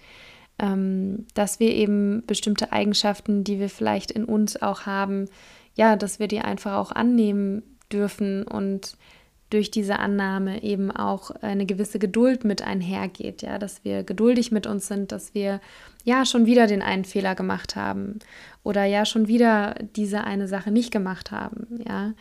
ähm, 0.58 1.26
dass 1.34 1.60
wir 1.60 1.72
eben 1.72 2.24
bestimmte 2.26 2.72
Eigenschaften, 2.72 3.44
die 3.44 3.60
wir 3.60 3.68
vielleicht 3.68 4.10
in 4.10 4.24
uns 4.24 4.60
auch 4.60 4.86
haben, 4.86 5.26
ja, 5.74 5.94
dass 5.94 6.18
wir 6.18 6.26
die 6.26 6.40
einfach 6.40 6.74
auch 6.76 6.90
annehmen 6.90 7.62
dürfen 7.92 8.44
und 8.44 8.96
durch 9.50 9.70
diese 9.70 9.98
Annahme 9.98 10.62
eben 10.62 10.90
auch 10.90 11.30
eine 11.30 11.64
gewisse 11.64 11.98
Geduld 11.98 12.44
mit 12.44 12.60
einhergeht, 12.60 13.40
ja, 13.40 13.58
dass 13.58 13.82
wir 13.82 14.02
geduldig 14.02 14.52
mit 14.52 14.66
uns 14.66 14.88
sind, 14.88 15.10
dass 15.10 15.34
wir 15.34 15.60
ja 16.04 16.26
schon 16.26 16.44
wieder 16.44 16.66
den 16.66 16.82
einen 16.82 17.04
Fehler 17.04 17.34
gemacht 17.34 17.74
haben 17.74 18.18
oder 18.62 18.84
ja 18.84 19.06
schon 19.06 19.26
wieder 19.26 19.74
diese 19.96 20.24
eine 20.24 20.48
Sache 20.48 20.70
nicht 20.70 20.90
gemacht 20.90 21.30
haben, 21.30 21.82
ja. 21.86 22.12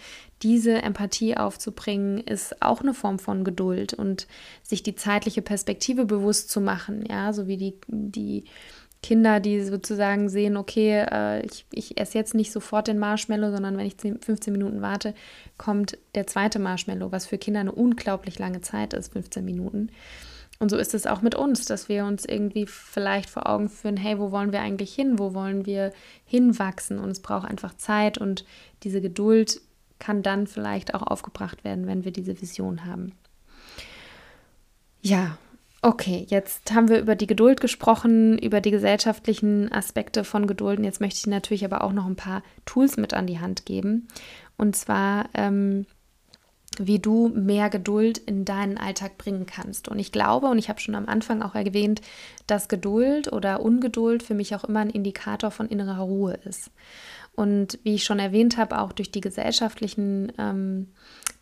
Diese 0.43 0.84
Empathie 0.84 1.36
aufzubringen 1.36 2.19
ist 2.19 2.62
auch 2.62 2.82
eine 2.82 2.93
Form 2.93 3.17
von 3.17 3.43
Geduld 3.43 3.95
und 3.95 4.27
sich 4.62 4.84
die 4.84 4.93
zeitliche 4.93 5.41
Perspektive 5.41 6.06
bewusst 6.06 6.51
zu 6.51 6.62
machen, 6.62 7.03
ja, 7.10 7.34
so 7.34 7.47
wie 7.47 7.58
die 7.58 7.73
die 7.88 8.43
Kinder, 9.04 9.40
die 9.40 9.62
sozusagen 9.64 10.28
sehen, 10.28 10.58
okay, 10.58 11.06
äh, 11.10 11.46
ich, 11.46 11.66
ich 11.72 12.00
esse 12.00 12.18
jetzt 12.18 12.34
nicht 12.34 12.52
sofort 12.52 12.88
den 12.88 13.00
Marshmallow, 13.00 13.52
sondern 13.52 13.78
wenn 13.78 13.86
ich 13.86 13.98
10, 13.98 14.22
15 14.22 14.52
Minuten 14.52 14.82
warte, 14.82 15.14
kommt 15.58 15.98
der 16.16 16.28
zweite 16.28 16.60
Marshmallow, 16.60 17.12
was 17.12 17.28
für 17.28 17.38
Kinder 17.38 17.60
eine 17.60 17.72
unglaublich 17.72 18.40
lange 18.40 18.62
Zeit 18.62 18.94
ist, 18.94 19.14
15 19.14 19.46
Minuten. 19.46 19.92
Und 20.60 20.70
so 20.70 20.78
ist 20.78 20.96
es 20.96 21.06
auch 21.06 21.22
mit 21.22 21.36
uns, 21.36 21.66
dass 21.66 21.88
wir 21.88 22.06
uns 22.06 22.26
irgendwie 22.26 22.66
vielleicht 22.66 23.30
vor 23.30 23.48
Augen 23.48 23.70
führen, 23.70 23.98
hey, 23.98 24.18
wo 24.18 24.32
wollen 24.32 24.52
wir 24.52 24.62
eigentlich 24.62 24.94
hin? 24.94 25.20
Wo 25.20 25.36
wollen 25.36 25.68
wir 25.68 25.94
hinwachsen? 26.26 26.98
Und 26.98 27.12
es 27.12 27.22
braucht 27.22 27.48
einfach 27.48 27.76
Zeit 27.78 28.18
und 28.18 28.44
diese 28.84 29.02
Geduld 29.02 29.62
kann 30.00 30.24
dann 30.24 30.48
vielleicht 30.48 30.96
auch 30.96 31.04
aufgebracht 31.04 31.64
werden, 31.64 31.86
wenn 31.86 32.06
wir 32.06 32.12
diese 32.12 32.42
Vision 32.42 32.86
haben. 32.86 33.14
Ja, 35.02 35.38
Okay, 35.88 36.26
jetzt 36.28 36.73
haben 36.73 36.89
wir 36.89 37.00
über 37.00 37.15
die 37.15 37.28
Geduld 37.28 37.62
gesprochen, 37.62 38.38
über 38.39 38.60
die 38.60 38.71
gesellschaftlichen 38.71 39.71
Aspekte 39.71 40.26
von 40.26 40.45
Geduld. 40.45 40.80
Und 40.80 40.84
jetzt 40.84 41.00
möchte 41.00 41.19
ich 41.19 41.28
natürlich 41.28 41.63
aber 41.63 41.82
auch 41.82 41.93
noch 41.93 42.06
ein 42.06 42.17
paar 42.17 42.43
Tools 42.65 42.97
mit 42.97 43.13
an 43.13 43.26
die 43.26 43.39
Hand 43.39 43.65
geben. 43.65 44.10
Und 44.58 44.76
zwar, 44.76 45.30
ähm, 45.34 45.86
wie 46.78 47.00
du 47.00 47.30
mehr 47.30 47.69
Geduld 47.69 48.17
in 48.17 48.43
deinen 48.43 48.78
Alltag 48.78 49.17
bringen 49.17 49.45
kannst. 49.45 49.88
Und 49.88 49.97
ich 49.97 50.12
glaube, 50.12 50.47
und 50.47 50.58
ich 50.58 50.67
habe 50.67 50.82
schon 50.82 50.93
am 50.93 51.08
Anfang 51.08 51.41
auch 51.41 51.56
erwähnt, 51.56 52.02
dass 52.47 52.67
Geduld 52.67 53.32
oder 53.32 53.62
Ungeduld 53.62 54.23
für 54.23 54.34
mich 54.34 54.56
auch 54.56 54.65
immer 54.65 54.82
ein 54.82 54.89
Indikator 54.89 55.52
von 55.52 55.69
innerer 55.69 56.02
Ruhe 56.02 56.34
ist. 56.43 56.69
Und 57.34 57.80
wie 57.84 57.95
ich 57.95 58.04
schon 58.04 58.19
erwähnt 58.19 58.58
habe, 58.58 58.80
auch 58.80 58.91
durch 58.91 59.12
die 59.12 59.21
gesellschaftlichen, 59.21 60.34
ähm, 60.38 60.88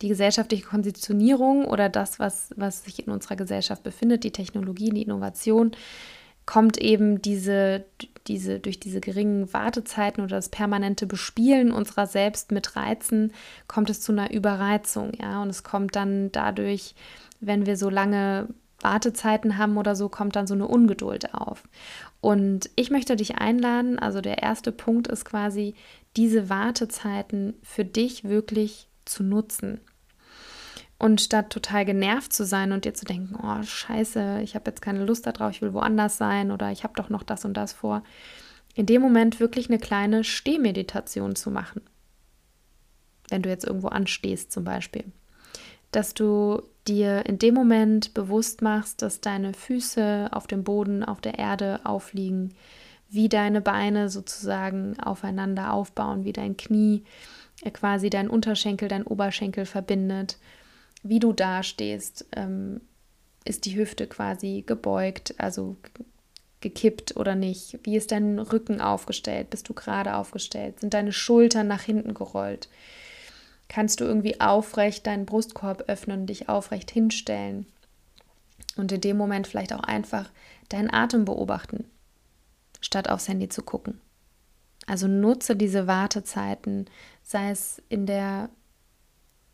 die 0.02 0.08
gesellschaftliche 0.08 0.64
Konditionierung 0.64 1.64
oder 1.64 1.88
das, 1.88 2.18
was, 2.18 2.50
was 2.56 2.84
sich 2.84 3.06
in 3.06 3.12
unserer 3.12 3.36
Gesellschaft 3.36 3.82
befindet, 3.82 4.24
die 4.24 4.32
Technologie, 4.32 4.90
die 4.90 5.02
Innovation, 5.02 5.72
kommt 6.44 6.78
eben 6.78 7.20
diese, 7.20 7.84
diese, 8.28 8.60
durch 8.60 8.78
diese 8.78 9.00
geringen 9.00 9.52
Wartezeiten 9.52 10.22
oder 10.22 10.36
das 10.36 10.48
permanente 10.48 11.06
Bespielen 11.06 11.72
unserer 11.72 12.06
selbst 12.06 12.52
mit 12.52 12.76
Reizen, 12.76 13.32
kommt 13.66 13.90
es 13.90 14.00
zu 14.00 14.12
einer 14.12 14.32
Überreizung, 14.32 15.12
ja. 15.20 15.42
Und 15.42 15.50
es 15.50 15.64
kommt 15.64 15.96
dann 15.96 16.30
dadurch, 16.30 16.94
wenn 17.40 17.66
wir 17.66 17.76
so 17.76 17.90
lange 17.90 18.48
Wartezeiten 18.80 19.58
haben 19.58 19.76
oder 19.76 19.96
so, 19.96 20.08
kommt 20.08 20.36
dann 20.36 20.46
so 20.46 20.54
eine 20.54 20.68
Ungeduld 20.68 21.34
auf. 21.34 21.64
Und 22.20 22.70
ich 22.76 22.90
möchte 22.90 23.16
dich 23.16 23.36
einladen, 23.36 23.98
also 23.98 24.20
der 24.20 24.42
erste 24.42 24.70
Punkt 24.70 25.08
ist 25.08 25.24
quasi, 25.24 25.74
diese 26.16 26.48
Wartezeiten 26.48 27.54
für 27.62 27.84
dich 27.84 28.24
wirklich 28.24 28.88
zu 29.06 29.22
nutzen. 29.22 29.80
Und 30.98 31.20
statt 31.20 31.50
total 31.50 31.84
genervt 31.84 32.32
zu 32.32 32.46
sein 32.46 32.72
und 32.72 32.86
dir 32.86 32.94
zu 32.94 33.04
denken, 33.04 33.36
oh 33.42 33.62
scheiße, 33.62 34.40
ich 34.42 34.54
habe 34.54 34.70
jetzt 34.70 34.80
keine 34.80 35.04
Lust 35.04 35.26
darauf, 35.26 35.50
ich 35.50 35.60
will 35.60 35.74
woanders 35.74 36.16
sein 36.16 36.50
oder 36.50 36.72
ich 36.72 36.84
habe 36.84 36.94
doch 36.96 37.10
noch 37.10 37.22
das 37.22 37.44
und 37.44 37.54
das 37.54 37.74
vor, 37.74 38.02
in 38.74 38.86
dem 38.86 39.02
Moment 39.02 39.38
wirklich 39.38 39.68
eine 39.68 39.78
kleine 39.78 40.24
Stehmeditation 40.24 41.36
zu 41.36 41.50
machen. 41.50 41.82
Wenn 43.28 43.42
du 43.42 43.50
jetzt 43.50 43.64
irgendwo 43.64 43.88
anstehst 43.88 44.52
zum 44.52 44.64
Beispiel. 44.64 45.04
Dass 45.92 46.14
du 46.14 46.62
dir 46.86 47.26
in 47.26 47.38
dem 47.38 47.54
Moment 47.54 48.14
bewusst 48.14 48.62
machst, 48.62 49.02
dass 49.02 49.20
deine 49.20 49.52
Füße 49.52 50.28
auf 50.30 50.46
dem 50.46 50.64
Boden, 50.64 51.04
auf 51.04 51.20
der 51.20 51.38
Erde 51.38 51.80
aufliegen, 51.84 52.54
wie 53.08 53.28
deine 53.28 53.60
Beine 53.60 54.08
sozusagen 54.08 54.98
aufeinander 55.00 55.72
aufbauen, 55.72 56.24
wie 56.24 56.32
dein 56.32 56.56
Knie 56.56 57.04
quasi 57.72 58.10
dein 58.10 58.28
Unterschenkel, 58.28 58.88
dein 58.88 59.04
Oberschenkel 59.04 59.66
verbindet, 59.66 60.38
wie 61.02 61.18
du 61.18 61.32
dastehst, 61.32 62.26
ähm, 62.34 62.80
ist 63.44 63.64
die 63.64 63.76
Hüfte 63.76 64.06
quasi 64.06 64.64
gebeugt, 64.66 65.34
also 65.38 65.76
gekippt 66.60 67.16
oder 67.16 67.34
nicht? 67.34 67.78
Wie 67.84 67.96
ist 67.96 68.12
dein 68.12 68.38
Rücken 68.38 68.80
aufgestellt? 68.80 69.50
Bist 69.50 69.68
du 69.68 69.74
gerade 69.74 70.16
aufgestellt? 70.16 70.80
Sind 70.80 70.94
deine 70.94 71.12
Schultern 71.12 71.68
nach 71.68 71.82
hinten 71.82 72.14
gerollt? 72.14 72.68
kannst 73.68 74.00
du 74.00 74.04
irgendwie 74.04 74.40
aufrecht 74.40 75.06
deinen 75.06 75.26
Brustkorb 75.26 75.84
öffnen, 75.88 76.26
dich 76.26 76.48
aufrecht 76.48 76.90
hinstellen 76.90 77.66
und 78.76 78.92
in 78.92 79.00
dem 79.00 79.16
Moment 79.16 79.46
vielleicht 79.46 79.72
auch 79.72 79.82
einfach 79.82 80.30
deinen 80.68 80.92
Atem 80.92 81.24
beobachten, 81.24 81.84
statt 82.80 83.08
aufs 83.08 83.28
Handy 83.28 83.48
zu 83.48 83.62
gucken. 83.62 84.00
Also 84.86 85.08
nutze 85.08 85.56
diese 85.56 85.86
Wartezeiten, 85.86 86.86
sei 87.22 87.50
es 87.50 87.82
in 87.88 88.06
der 88.06 88.50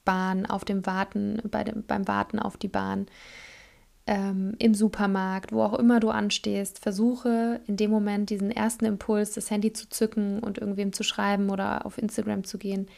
Bahn, 0.04 0.46
auf 0.46 0.64
dem 0.64 0.84
Warten, 0.84 1.40
bei 1.50 1.64
dem, 1.64 1.84
beim 1.84 2.08
Warten 2.08 2.38
auf 2.38 2.56
die 2.56 2.68
Bahn, 2.68 3.06
ähm, 4.06 4.56
im 4.58 4.74
Supermarkt, 4.74 5.52
wo 5.52 5.62
auch 5.62 5.78
immer 5.78 6.00
du 6.00 6.10
anstehst, 6.10 6.80
versuche 6.80 7.60
in 7.66 7.76
dem 7.76 7.90
Moment 7.90 8.30
diesen 8.30 8.50
ersten 8.50 8.84
Impuls, 8.84 9.32
das 9.32 9.50
Handy 9.50 9.72
zu 9.72 9.88
zücken 9.88 10.40
und 10.40 10.58
irgendwem 10.58 10.92
zu 10.92 11.04
schreiben 11.04 11.50
oder 11.50 11.86
auf 11.86 11.98
Instagram 11.98 12.44
zu 12.44 12.58
gehen, 12.58 12.88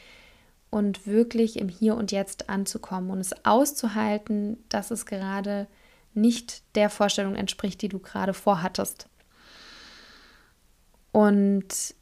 und 0.75 1.07
wirklich 1.07 1.61
im 1.61 1.69
Hier 1.69 1.95
und 1.95 2.11
Jetzt 2.11 2.51
anzukommen 2.51 3.11
und 3.11 3.21
es 3.21 3.45
auszuhalten, 3.45 4.57
dass 4.69 4.91
es 4.91 5.07
gerade 5.07 5.69
nicht 6.15 6.63
der 6.75 6.91
Vorstellung 6.91 7.37
entspricht, 7.37 7.81
die 7.81 7.89
du 7.89 8.01
gerade 8.01 8.35
vorhattest. 8.35 9.09
Und 11.13 11.95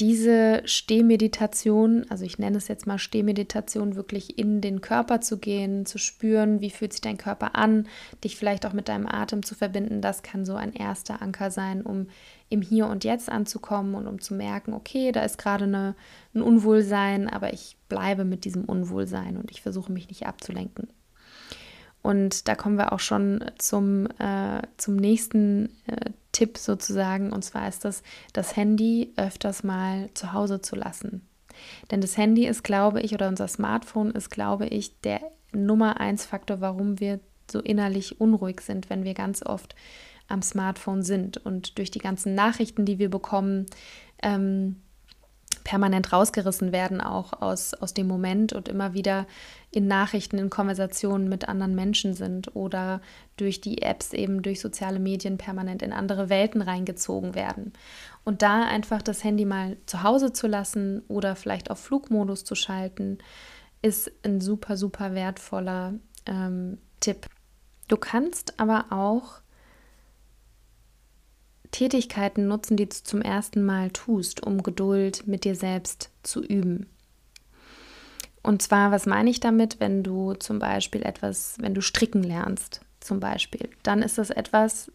diese 0.00 0.62
Stehmeditation, 0.64 2.04
also 2.08 2.24
ich 2.24 2.38
nenne 2.38 2.56
es 2.56 2.66
jetzt 2.66 2.86
mal 2.86 2.98
Stehmeditation, 2.98 3.94
wirklich 3.94 4.38
in 4.38 4.60
den 4.60 4.80
Körper 4.80 5.20
zu 5.20 5.38
gehen, 5.38 5.86
zu 5.86 5.98
spüren, 5.98 6.60
wie 6.60 6.70
fühlt 6.70 6.92
sich 6.92 7.00
dein 7.00 7.16
Körper 7.16 7.54
an, 7.54 7.86
dich 8.24 8.36
vielleicht 8.36 8.66
auch 8.66 8.72
mit 8.72 8.88
deinem 8.88 9.06
Atem 9.06 9.44
zu 9.44 9.54
verbinden, 9.54 10.00
das 10.00 10.22
kann 10.22 10.44
so 10.44 10.54
ein 10.56 10.72
erster 10.72 11.22
Anker 11.22 11.50
sein, 11.50 11.82
um 11.82 12.08
im 12.48 12.60
Hier 12.60 12.86
und 12.88 13.04
Jetzt 13.04 13.30
anzukommen 13.30 13.94
und 13.94 14.08
um 14.08 14.20
zu 14.20 14.34
merken, 14.34 14.74
okay, 14.74 15.12
da 15.12 15.22
ist 15.22 15.38
gerade 15.38 15.64
eine, 15.64 15.94
ein 16.34 16.42
Unwohlsein, 16.42 17.28
aber 17.28 17.52
ich 17.52 17.76
bleibe 17.88 18.24
mit 18.24 18.44
diesem 18.44 18.64
Unwohlsein 18.64 19.36
und 19.36 19.50
ich 19.52 19.62
versuche 19.62 19.92
mich 19.92 20.08
nicht 20.08 20.26
abzulenken. 20.26 20.88
Und 22.02 22.48
da 22.48 22.54
kommen 22.54 22.76
wir 22.76 22.92
auch 22.92 23.00
schon 23.00 23.44
zum, 23.58 24.06
äh, 24.18 24.60
zum 24.76 24.96
nächsten 24.96 25.70
äh, 25.86 26.10
Tipp 26.34 26.58
sozusagen. 26.58 27.32
Und 27.32 27.42
zwar 27.42 27.66
ist 27.68 27.86
das, 27.86 28.02
das 28.34 28.56
Handy 28.56 29.14
öfters 29.16 29.64
mal 29.64 30.10
zu 30.12 30.34
Hause 30.34 30.60
zu 30.60 30.76
lassen. 30.76 31.26
Denn 31.90 32.00
das 32.02 32.18
Handy 32.18 32.46
ist, 32.46 32.64
glaube 32.64 33.00
ich, 33.00 33.14
oder 33.14 33.28
unser 33.28 33.48
Smartphone 33.48 34.10
ist, 34.10 34.28
glaube 34.28 34.66
ich, 34.66 35.00
der 35.00 35.20
Nummer 35.52 36.00
eins 36.00 36.26
Faktor, 36.26 36.60
warum 36.60 37.00
wir 37.00 37.20
so 37.50 37.60
innerlich 37.60 38.20
unruhig 38.20 38.60
sind, 38.60 38.90
wenn 38.90 39.04
wir 39.04 39.14
ganz 39.14 39.44
oft 39.44 39.74
am 40.28 40.42
Smartphone 40.42 41.02
sind. 41.02 41.38
Und 41.38 41.78
durch 41.78 41.90
die 41.90 41.98
ganzen 41.98 42.34
Nachrichten, 42.34 42.84
die 42.84 42.98
wir 42.98 43.10
bekommen, 43.10 43.66
ähm, 44.22 44.76
permanent 45.64 46.12
rausgerissen 46.12 46.70
werden, 46.70 47.00
auch 47.00 47.40
aus, 47.40 47.74
aus 47.74 47.94
dem 47.94 48.06
Moment 48.06 48.52
und 48.52 48.68
immer 48.68 48.92
wieder 48.92 49.26
in 49.70 49.88
Nachrichten, 49.88 50.38
in 50.38 50.50
Konversationen 50.50 51.28
mit 51.28 51.48
anderen 51.48 51.74
Menschen 51.74 52.14
sind 52.14 52.54
oder 52.54 53.00
durch 53.36 53.60
die 53.60 53.82
Apps 53.82 54.12
eben 54.12 54.42
durch 54.42 54.60
soziale 54.60 55.00
Medien 55.00 55.38
permanent 55.38 55.82
in 55.82 55.92
andere 55.92 56.28
Welten 56.28 56.62
reingezogen 56.62 57.34
werden. 57.34 57.72
Und 58.24 58.42
da 58.42 58.64
einfach 58.64 59.02
das 59.02 59.24
Handy 59.24 59.46
mal 59.46 59.78
zu 59.86 60.02
Hause 60.02 60.32
zu 60.32 60.46
lassen 60.46 61.02
oder 61.08 61.34
vielleicht 61.34 61.70
auf 61.70 61.80
Flugmodus 61.80 62.44
zu 62.44 62.54
schalten, 62.54 63.18
ist 63.82 64.12
ein 64.22 64.40
super, 64.40 64.76
super 64.76 65.14
wertvoller 65.14 65.94
ähm, 66.26 66.78
Tipp. 67.00 67.26
Du 67.88 67.96
kannst 67.96 68.60
aber 68.60 68.86
auch 68.90 69.40
Tätigkeiten 71.74 72.46
nutzen, 72.46 72.76
die 72.76 72.88
du 72.88 72.94
zum 73.02 73.20
ersten 73.20 73.64
Mal 73.64 73.90
tust, 73.90 74.46
um 74.46 74.62
Geduld 74.62 75.26
mit 75.26 75.42
dir 75.42 75.56
selbst 75.56 76.10
zu 76.22 76.40
üben. 76.40 76.86
Und 78.44 78.62
zwar, 78.62 78.92
was 78.92 79.06
meine 79.06 79.28
ich 79.28 79.40
damit, 79.40 79.80
wenn 79.80 80.04
du 80.04 80.34
zum 80.34 80.60
Beispiel 80.60 81.02
etwas, 81.02 81.56
wenn 81.58 81.74
du 81.74 81.80
stricken 81.80 82.22
lernst, 82.22 82.80
zum 83.00 83.18
Beispiel, 83.18 83.70
dann 83.82 84.02
ist 84.02 84.18
das 84.18 84.30
etwas, 84.30 84.92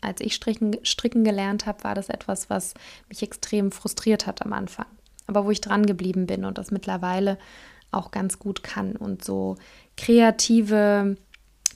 als 0.00 0.20
ich 0.20 0.34
stricken, 0.34 0.76
stricken 0.82 1.22
gelernt 1.22 1.64
habe, 1.64 1.84
war 1.84 1.94
das 1.94 2.08
etwas, 2.08 2.50
was 2.50 2.74
mich 3.08 3.22
extrem 3.22 3.70
frustriert 3.70 4.26
hat 4.26 4.42
am 4.44 4.52
Anfang. 4.52 4.86
Aber 5.28 5.44
wo 5.44 5.52
ich 5.52 5.60
dran 5.60 5.86
geblieben 5.86 6.26
bin 6.26 6.44
und 6.44 6.58
das 6.58 6.72
mittlerweile 6.72 7.38
auch 7.92 8.10
ganz 8.10 8.40
gut 8.40 8.64
kann. 8.64 8.96
Und 8.96 9.24
so 9.24 9.56
kreative 9.96 11.16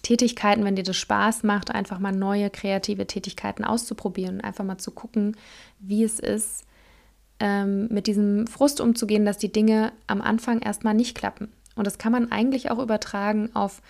Tätigkeiten, 0.03 0.65
wenn 0.65 0.77
dir 0.77 0.83
das 0.83 0.97
Spaß 0.97 1.43
macht, 1.43 1.71
einfach 1.71 1.99
mal 1.99 2.13
neue 2.13 2.51
kreative 2.51 3.07
Tätigkeiten 3.07 3.65
auszuprobieren, 3.65 4.41
einfach 4.41 4.65
mal 4.65 4.79
zu 4.79 4.91
gucken, 4.91 5.37
wie 5.79 6.05
es 6.05 6.19
ist, 6.19 6.65
ähm, 7.39 7.89
mit 7.89 8.07
diesem 8.07 8.47
Frust 8.47 8.81
umzugehen, 8.81 9.25
dass 9.25 9.39
die 9.39 9.53
Dinge 9.53 9.93
am 10.07 10.21
Anfang 10.21 10.61
erstmal 10.61 10.95
nicht 10.95 11.17
klappen. 11.17 11.53
Und 11.75 11.87
das 11.87 11.99
kann 11.99 12.13
man 12.13 12.31
eigentlich 12.31 12.71
auch 12.71 12.79
übertragen 12.79 13.55
auf 13.55 13.83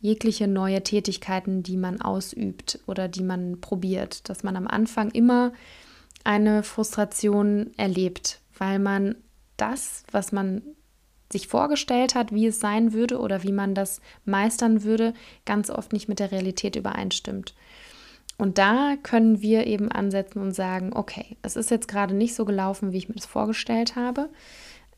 jegliche 0.00 0.46
neue 0.46 0.82
Tätigkeiten, 0.82 1.62
die 1.62 1.76
man 1.76 2.00
ausübt 2.00 2.80
oder 2.86 3.08
die 3.08 3.22
man 3.22 3.60
probiert, 3.60 4.28
dass 4.28 4.42
man 4.42 4.56
am 4.56 4.66
Anfang 4.66 5.10
immer 5.10 5.52
eine 6.24 6.62
Frustration 6.62 7.70
erlebt, 7.76 8.40
weil 8.58 8.78
man 8.78 9.14
das, 9.56 10.04
was 10.10 10.32
man 10.32 10.62
sich 11.32 11.48
vorgestellt 11.48 12.14
hat, 12.14 12.32
wie 12.32 12.46
es 12.46 12.60
sein 12.60 12.92
würde 12.92 13.18
oder 13.18 13.42
wie 13.42 13.52
man 13.52 13.74
das 13.74 14.00
meistern 14.24 14.84
würde, 14.84 15.14
ganz 15.44 15.70
oft 15.70 15.92
nicht 15.92 16.08
mit 16.08 16.20
der 16.20 16.32
Realität 16.32 16.76
übereinstimmt. 16.76 17.54
Und 18.38 18.58
da 18.58 18.96
können 19.02 19.40
wir 19.40 19.66
eben 19.66 19.90
ansetzen 19.90 20.40
und 20.40 20.52
sagen, 20.52 20.92
okay, 20.94 21.36
es 21.42 21.56
ist 21.56 21.70
jetzt 21.70 21.88
gerade 21.88 22.14
nicht 22.14 22.34
so 22.34 22.44
gelaufen, 22.44 22.92
wie 22.92 22.98
ich 22.98 23.08
mir 23.08 23.14
das 23.14 23.26
vorgestellt 23.26 23.96
habe, 23.96 24.28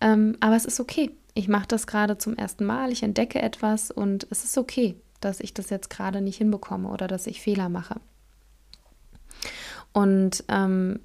ähm, 0.01 0.37
aber 0.41 0.57
es 0.57 0.64
ist 0.64 0.81
okay. 0.81 1.11
Ich 1.35 1.47
mache 1.47 1.69
das 1.69 1.87
gerade 1.87 2.19
zum 2.19 2.37
ersten 2.37 2.64
Mal, 2.64 2.91
ich 2.91 3.05
entdecke 3.05 3.41
etwas 3.41 3.93
und 3.93 4.27
es 4.31 4.43
ist 4.43 4.59
okay, 4.59 4.97
dass 5.21 5.41
ich 5.41 5.55
das 5.55 5.71
jetzt 5.71 5.88
gerade 5.88 6.21
nicht 6.21 6.38
hinbekomme 6.38 6.88
oder 6.88 7.07
dass 7.07 7.29
ich 7.29 7.41
Fehler 7.41 7.69
mache. 7.69 8.01
Und 9.93 10.45
ähm, 10.49 11.01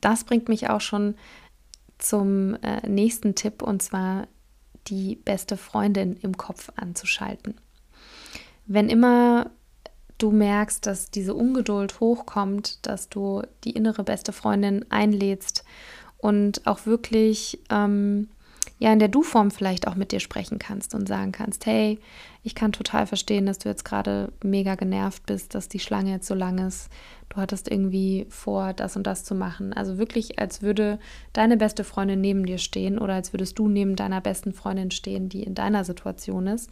das 0.00 0.24
bringt 0.24 0.48
mich 0.48 0.70
auch 0.70 0.80
schon 0.80 1.14
zum 1.98 2.54
äh, 2.62 2.88
nächsten 2.88 3.34
Tipp 3.34 3.62
und 3.62 3.82
zwar 3.82 4.28
die 4.88 5.16
beste 5.16 5.56
Freundin 5.56 6.16
im 6.22 6.36
Kopf 6.36 6.70
anzuschalten. 6.76 7.54
Wenn 8.66 8.88
immer 8.88 9.50
du 10.18 10.30
merkst, 10.30 10.86
dass 10.86 11.10
diese 11.10 11.34
Ungeduld 11.34 12.00
hochkommt, 12.00 12.86
dass 12.86 13.08
du 13.08 13.42
die 13.64 13.70
innere 13.70 14.04
beste 14.04 14.32
Freundin 14.32 14.84
einlädst 14.90 15.64
und 16.18 16.66
auch 16.66 16.86
wirklich 16.86 17.58
ähm, 17.70 18.28
ja 18.80 18.92
in 18.92 18.98
der 18.98 19.08
Du-Form 19.08 19.50
vielleicht 19.50 19.86
auch 19.86 19.94
mit 19.94 20.10
dir 20.10 20.20
sprechen 20.20 20.58
kannst 20.58 20.94
und 20.94 21.06
sagen 21.06 21.32
kannst, 21.32 21.66
hey, 21.66 21.98
ich 22.42 22.54
kann 22.54 22.72
total 22.72 23.06
verstehen, 23.06 23.44
dass 23.44 23.58
du 23.58 23.68
jetzt 23.68 23.84
gerade 23.84 24.32
mega 24.42 24.74
genervt 24.74 25.26
bist, 25.26 25.54
dass 25.54 25.68
die 25.68 25.78
Schlange 25.78 26.12
jetzt 26.12 26.26
so 26.26 26.34
lang 26.34 26.66
ist. 26.66 26.88
Du 27.28 27.36
hattest 27.36 27.70
irgendwie 27.70 28.26
vor, 28.30 28.72
das 28.72 28.96
und 28.96 29.06
das 29.06 29.22
zu 29.22 29.34
machen. 29.34 29.74
Also 29.74 29.98
wirklich, 29.98 30.38
als 30.38 30.62
würde 30.62 30.98
deine 31.34 31.58
beste 31.58 31.84
Freundin 31.84 32.22
neben 32.22 32.46
dir 32.46 32.58
stehen 32.58 32.98
oder 32.98 33.14
als 33.14 33.34
würdest 33.34 33.58
du 33.58 33.68
neben 33.68 33.96
deiner 33.96 34.22
besten 34.22 34.52
Freundin 34.52 34.90
stehen, 34.90 35.28
die 35.28 35.42
in 35.42 35.54
deiner 35.54 35.84
Situation 35.84 36.46
ist 36.46 36.70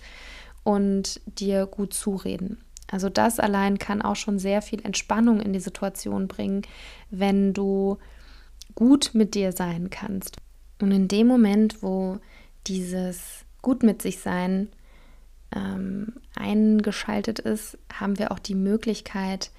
und 0.65 1.21
dir 1.27 1.67
gut 1.67 1.93
zureden. 1.93 2.65
Also 2.91 3.11
das 3.11 3.39
allein 3.39 3.79
kann 3.79 4.01
auch 4.01 4.17
schon 4.17 4.39
sehr 4.39 4.63
viel 4.63 4.83
Entspannung 4.83 5.41
in 5.41 5.53
die 5.53 5.61
Situation 5.61 6.27
bringen, 6.27 6.63
wenn 7.11 7.53
du 7.53 7.99
gut 8.75 9.11
mit 9.13 9.35
dir 9.35 9.53
sein 9.53 9.91
kannst. 9.91 10.39
Und 10.81 10.93
in 10.93 11.09
dem 11.09 11.27
Moment, 11.27 11.83
wo 11.83 12.19
dieses 12.67 13.45
gut 13.63 13.83
mit 13.83 14.03
sich 14.03 14.21
sein 14.21 14.69
ähm, 15.55 16.15
eingeschaltet 16.35 17.39
ist, 17.39 17.79
haben 17.93 18.19
wir 18.19 18.31
auch 18.33 18.39
die 18.39 18.55
Möglichkeit, 18.55 19.51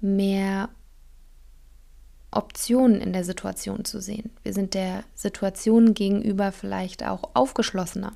mehr 0.00 0.70
Optionen 2.30 3.00
in 3.00 3.12
der 3.12 3.24
Situation 3.24 3.84
zu 3.84 4.00
sehen. 4.00 4.30
Wir 4.42 4.52
sind 4.52 4.74
der 4.74 5.04
Situation 5.14 5.94
gegenüber 5.94 6.52
vielleicht 6.52 7.04
auch 7.04 7.30
aufgeschlossener, 7.34 8.12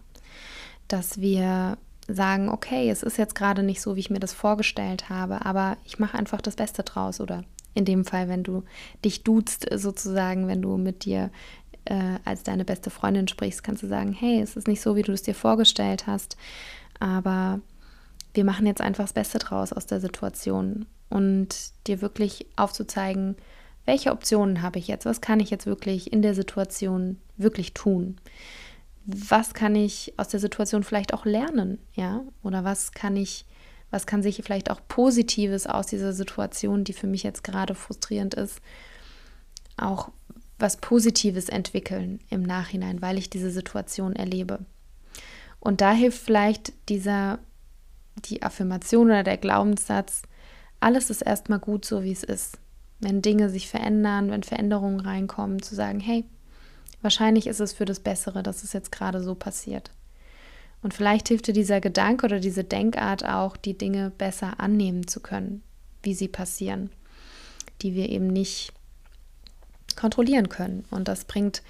dass 0.89 1.21
wir 1.21 1.79
sagen, 2.07 2.49
okay, 2.49 2.91
es 2.91 3.03
ist 3.03 3.19
jetzt 3.19 3.35
gerade 3.35 3.63
nicht 3.63 3.81
so, 3.81 3.97
wie 3.97 4.01
ich 4.01 4.11
mir 4.11 4.21
das 4.21 4.33
vorgestellt 4.33 5.09
habe, 5.09 5.45
aber 5.45 5.79
ich 5.85 5.99
mache 5.99 6.17
einfach 6.17 6.41
das 6.41 6.57
Beste 6.57 6.83
draus. 6.83 7.21
Oder 7.21 7.45
in 7.75 7.85
dem 7.85 8.05
Fall, 8.05 8.29
wenn 8.29 8.43
du 8.45 8.63
dich 9.05 9.25
duzt, 9.25 9.67
sozusagen, 9.75 10.47
wenn 10.47 10.63
du 10.63 10.77
mit 10.77 11.05
dir 11.05 11.31
äh, 11.85 12.19
als 12.25 12.43
deine 12.43 12.65
beste 12.65 12.91
Freundin 12.91 13.29
sprichst, 13.29 13.63
kannst 13.63 13.83
du 13.83 13.87
sagen, 13.87 14.13
hey, 14.13 14.41
es 14.41 14.57
ist 14.57 14.69
nicht 14.69 14.81
so, 14.81 14.97
wie 14.97 15.03
du 15.03 15.13
es 15.13 15.23
dir 15.23 15.35
vorgestellt 15.35 16.07
hast, 16.07 16.37
aber 17.01 17.61
wir 18.35 18.45
machen 18.45 18.67
jetzt 18.67 18.81
einfach 18.81 19.05
das 19.05 19.13
Beste 19.13 19.39
draus 19.39 19.73
aus 19.73 19.87
der 19.87 20.01
Situation. 20.01 20.87
Und 21.09 21.55
dir 21.87 22.01
wirklich 22.01 22.47
aufzuzeigen, 22.57 23.37
welche 23.85 24.11
Optionen 24.11 24.63
habe 24.63 24.79
ich 24.79 24.89
jetzt, 24.89 25.07
was 25.07 25.21
kann 25.21 25.41
ich 25.41 25.51
jetzt 25.51 25.67
wirklich 25.67 26.13
in 26.13 26.23
der 26.23 26.35
Situation 26.35 27.19
wirklich 27.37 27.75
tun? 27.75 28.17
Was 29.07 29.53
kann 29.55 29.77
ich 29.77 30.15
aus 30.17 30.29
der 30.29 30.41
Situation 30.41 30.83
vielleicht 30.83 31.13
auch 31.13 31.27
lernen, 31.27 31.79
ja? 31.93 32.23
Oder 32.43 32.65
was 32.65 32.93
kann 32.93 33.17
ich, 33.17 33.45
was 33.91 34.07
kann 34.07 34.23
sich 34.23 34.41
vielleicht 34.43 34.71
auch 34.71 34.81
Positives 34.89 35.67
aus 35.67 35.87
dieser 35.87 36.15
Situation, 36.15 36.85
die 36.85 36.95
für 36.95 37.07
mich 37.07 37.23
jetzt 37.23 37.45
gerade 37.45 37.75
frustrierend 37.75 38.35
ist, 38.35 38.61
auch 39.77 40.11
was 40.59 40.77
Positives 40.77 41.49
entwickeln 41.49 42.21
im 42.31 42.43
Nachhinein, 42.43 43.03
weil 43.03 43.19
ich 43.19 43.31
diese 43.31 43.51
Situation 43.51 44.15
erlebe. 44.15 44.61
Und 45.61 45.81
da 45.81 45.93
hilft 45.93 46.23
vielleicht 46.23 46.73
dieser, 46.89 47.39
die 48.27 48.43
Affirmation 48.43 49.07
oder 49.07 49.23
der 49.23 49.39
Glaubenssatz, 49.39 50.23
alles 50.81 51.11
ist 51.11 51.23
erstmal 51.23 51.59
gut 51.59 51.85
so, 51.85 52.03
wie 52.03 52.13
es 52.13 52.23
ist. 52.23 52.59
Wenn 53.01 53.23
Dinge 53.23 53.51
sich 53.51 53.69
verändern, 53.69 54.31
wenn 54.31 54.43
Veränderungen 54.43 55.01
reinkommen, 55.01 55.63
zu 55.63 55.75
sagen, 55.75 56.01
hey, 56.01 56.25
Wahrscheinlich 57.05 57.47
ist 57.47 57.61
es 57.61 57.75
für 57.75 57.85
das 57.85 58.01
Bessere, 58.01 58.43
dass 58.43 58.65
es 58.65 58.73
jetzt 58.73 58.91
gerade 58.91 59.23
so 59.23 59.35
passiert. 59.35 59.91
Und 60.81 60.95
vielleicht 60.95 61.29
hilft 61.29 61.47
dir 61.47 61.53
dieser 61.53 61.83
Gedanke 61.83 62.25
oder 62.25 62.41
diese 62.41 62.65
Denkart 62.65 63.27
auch, 63.27 63.59
die 63.59 63.77
Dinge 63.77 64.11
besser 64.17 64.59
annehmen 64.59 65.07
zu 65.07 65.21
können, 65.21 65.63
wie 66.03 66.15
sie 66.15 66.29
passieren, 66.29 66.89
die 67.83 67.95
wir 67.95 68.09
eben 68.09 68.29
nicht 68.29 68.73
kontrollieren 69.97 70.49
können. 70.49 70.85
Und 70.91 71.09
das 71.09 71.25
bringt 71.25 71.63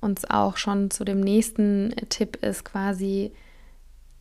uns 0.00 0.24
auch 0.24 0.56
schon 0.56 0.90
zu 0.90 1.04
dem 1.04 1.20
nächsten 1.20 1.94
Tipp, 2.08 2.36
ist 2.42 2.64
quasi 2.64 3.32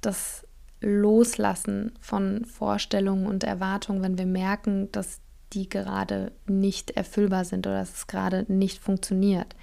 das 0.02 0.46
Loslassen 0.82 1.92
von 2.00 2.46
Vorstellungen 2.46 3.28
und 3.28 3.44
Erwartungen, 3.44 4.02
wenn 4.02 4.18
wir 4.18 4.26
merken, 4.26 4.92
dass 4.92 5.20
die 5.54 5.68
gerade 5.68 6.32
nicht 6.48 6.92
erfüllbar 6.92 7.44
sind 7.44 7.66
oder 7.66 7.80
dass 7.80 7.96
es 7.96 8.08
gerade 8.08 8.46
nicht 8.48 8.80
funktioniert. 8.80 9.56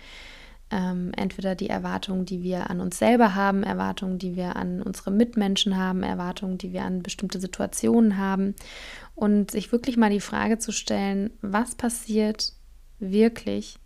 Ähm, 0.68 1.12
entweder 1.16 1.54
die 1.54 1.70
Erwartungen, 1.70 2.26
die 2.26 2.42
wir 2.42 2.70
an 2.70 2.80
uns 2.80 2.98
selber 2.98 3.36
haben, 3.36 3.62
Erwartungen, 3.62 4.18
die 4.18 4.34
wir 4.34 4.56
an 4.56 4.82
unsere 4.82 5.12
Mitmenschen 5.12 5.76
haben, 5.76 6.02
Erwartungen, 6.02 6.58
die 6.58 6.72
wir 6.72 6.82
an 6.82 7.04
bestimmte 7.04 7.38
Situationen 7.38 8.18
haben. 8.18 8.56
Und 9.14 9.52
sich 9.52 9.70
wirklich 9.70 9.96
mal 9.96 10.10
die 10.10 10.20
Frage 10.20 10.58
zu 10.58 10.72
stellen, 10.72 11.30
was 11.40 11.76
passiert 11.76 12.52
wirklich, 12.98 13.78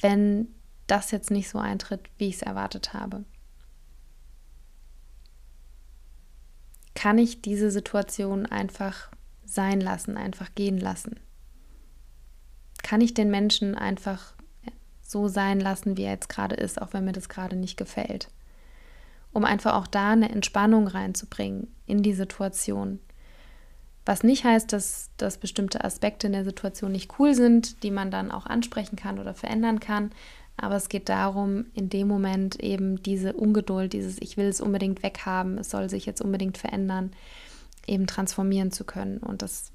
wenn 0.00 0.48
das 0.86 1.10
jetzt 1.10 1.30
nicht 1.30 1.48
so 1.48 1.58
eintritt, 1.58 2.08
wie 2.18 2.28
ich 2.28 2.36
es 2.36 2.42
erwartet 2.42 2.92
habe. 2.92 3.24
Kann 6.94 7.18
ich 7.18 7.42
diese 7.42 7.70
Situation 7.70 8.46
einfach 8.46 9.10
sein 9.44 9.80
lassen, 9.80 10.16
einfach 10.16 10.54
gehen 10.54 10.78
lassen? 10.78 11.18
Kann 12.82 13.00
ich 13.00 13.14
den 13.14 13.30
Menschen 13.30 13.74
einfach 13.74 14.34
so 15.02 15.28
sein 15.28 15.60
lassen, 15.60 15.96
wie 15.96 16.04
er 16.04 16.12
jetzt 16.12 16.28
gerade 16.28 16.56
ist, 16.56 16.80
auch 16.80 16.92
wenn 16.92 17.04
mir 17.04 17.12
das 17.12 17.28
gerade 17.28 17.56
nicht 17.56 17.76
gefällt? 17.76 18.28
Um 19.32 19.44
einfach 19.44 19.74
auch 19.74 19.86
da 19.86 20.10
eine 20.10 20.30
Entspannung 20.30 20.88
reinzubringen 20.88 21.74
in 21.86 22.02
die 22.02 22.14
Situation. 22.14 22.98
Was 24.10 24.24
nicht 24.24 24.42
heißt, 24.42 24.72
dass, 24.72 25.08
dass 25.18 25.38
bestimmte 25.38 25.84
Aspekte 25.84 26.26
in 26.26 26.32
der 26.32 26.42
Situation 26.42 26.90
nicht 26.90 27.20
cool 27.20 27.32
sind, 27.32 27.84
die 27.84 27.92
man 27.92 28.10
dann 28.10 28.32
auch 28.32 28.44
ansprechen 28.44 28.96
kann 28.96 29.20
oder 29.20 29.34
verändern 29.34 29.78
kann. 29.78 30.10
Aber 30.56 30.74
es 30.74 30.88
geht 30.88 31.08
darum, 31.08 31.66
in 31.74 31.90
dem 31.90 32.08
Moment 32.08 32.58
eben 32.58 33.00
diese 33.04 33.34
Ungeduld, 33.34 33.92
dieses 33.92 34.20
Ich 34.20 34.36
will 34.36 34.46
es 34.46 34.60
unbedingt 34.60 35.04
weghaben, 35.04 35.58
es 35.58 35.70
soll 35.70 35.88
sich 35.88 36.06
jetzt 36.06 36.20
unbedingt 36.20 36.58
verändern, 36.58 37.12
eben 37.86 38.08
transformieren 38.08 38.72
zu 38.72 38.82
können 38.82 39.18
und 39.18 39.42
das 39.42 39.70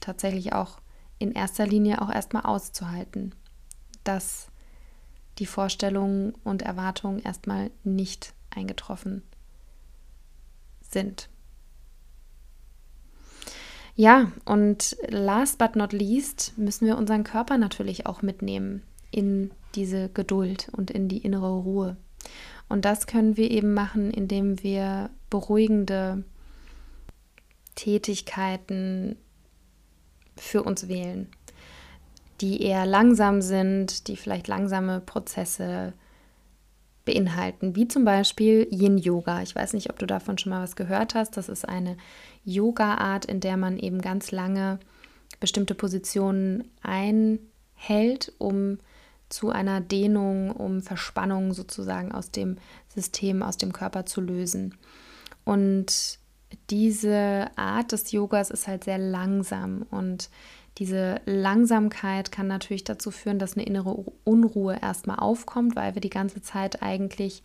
tatsächlich 0.00 0.52
auch 0.52 0.80
in 1.20 1.30
erster 1.30 1.64
Linie 1.64 2.02
auch 2.02 2.10
erstmal 2.12 2.42
auszuhalten, 2.42 3.36
dass 4.02 4.48
die 5.38 5.46
Vorstellungen 5.46 6.34
und 6.42 6.62
Erwartungen 6.62 7.20
erstmal 7.20 7.70
nicht 7.84 8.34
eingetroffen 8.50 9.22
sind. 10.90 11.28
Ja, 13.96 14.30
und 14.44 14.94
last 15.08 15.58
but 15.58 15.74
not 15.74 15.94
least 15.94 16.52
müssen 16.58 16.86
wir 16.86 16.98
unseren 16.98 17.24
Körper 17.24 17.56
natürlich 17.56 18.06
auch 18.06 18.20
mitnehmen 18.20 18.82
in 19.10 19.50
diese 19.74 20.10
Geduld 20.10 20.68
und 20.76 20.90
in 20.90 21.08
die 21.08 21.18
innere 21.18 21.50
Ruhe. 21.50 21.96
Und 22.68 22.84
das 22.84 23.06
können 23.06 23.38
wir 23.38 23.50
eben 23.50 23.72
machen, 23.72 24.10
indem 24.10 24.62
wir 24.62 25.08
beruhigende 25.30 26.24
Tätigkeiten 27.74 29.16
für 30.36 30.62
uns 30.62 30.88
wählen, 30.88 31.28
die 32.42 32.62
eher 32.62 32.84
langsam 32.84 33.40
sind, 33.40 34.08
die 34.08 34.16
vielleicht 34.16 34.46
langsame 34.46 35.00
Prozesse 35.00 35.94
beinhalten, 37.06 37.76
wie 37.76 37.88
zum 37.88 38.04
Beispiel 38.04 38.66
Yin 38.70 38.98
Yoga. 38.98 39.40
Ich 39.42 39.54
weiß 39.54 39.72
nicht, 39.72 39.88
ob 39.88 39.98
du 39.98 40.06
davon 40.06 40.36
schon 40.36 40.50
mal 40.50 40.62
was 40.62 40.76
gehört 40.76 41.14
hast. 41.14 41.36
Das 41.36 41.48
ist 41.48 41.66
eine 41.66 41.96
Yoga-Art, 42.46 43.26
in 43.26 43.40
der 43.40 43.58
man 43.58 43.78
eben 43.78 44.00
ganz 44.00 44.30
lange 44.30 44.78
bestimmte 45.40 45.74
Positionen 45.74 46.64
einhält, 46.80 48.32
um 48.38 48.78
zu 49.28 49.50
einer 49.50 49.80
Dehnung, 49.80 50.52
um 50.52 50.80
Verspannung 50.80 51.52
sozusagen 51.52 52.12
aus 52.12 52.30
dem 52.30 52.56
System, 52.88 53.42
aus 53.42 53.58
dem 53.58 53.72
Körper 53.72 54.06
zu 54.06 54.20
lösen. 54.20 54.74
Und 55.44 56.18
diese 56.70 57.50
Art 57.56 57.92
des 57.92 58.12
Yogas 58.12 58.50
ist 58.50 58.68
halt 58.68 58.84
sehr 58.84 58.98
langsam 58.98 59.82
und 59.90 60.30
diese 60.78 61.20
Langsamkeit 61.24 62.30
kann 62.30 62.46
natürlich 62.46 62.84
dazu 62.84 63.10
führen, 63.10 63.38
dass 63.38 63.54
eine 63.54 63.64
innere 63.64 64.04
Unruhe 64.24 64.78
erstmal 64.80 65.18
aufkommt, 65.18 65.74
weil 65.74 65.94
wir 65.94 66.02
die 66.02 66.10
ganze 66.10 66.42
Zeit 66.42 66.82
eigentlich 66.82 67.42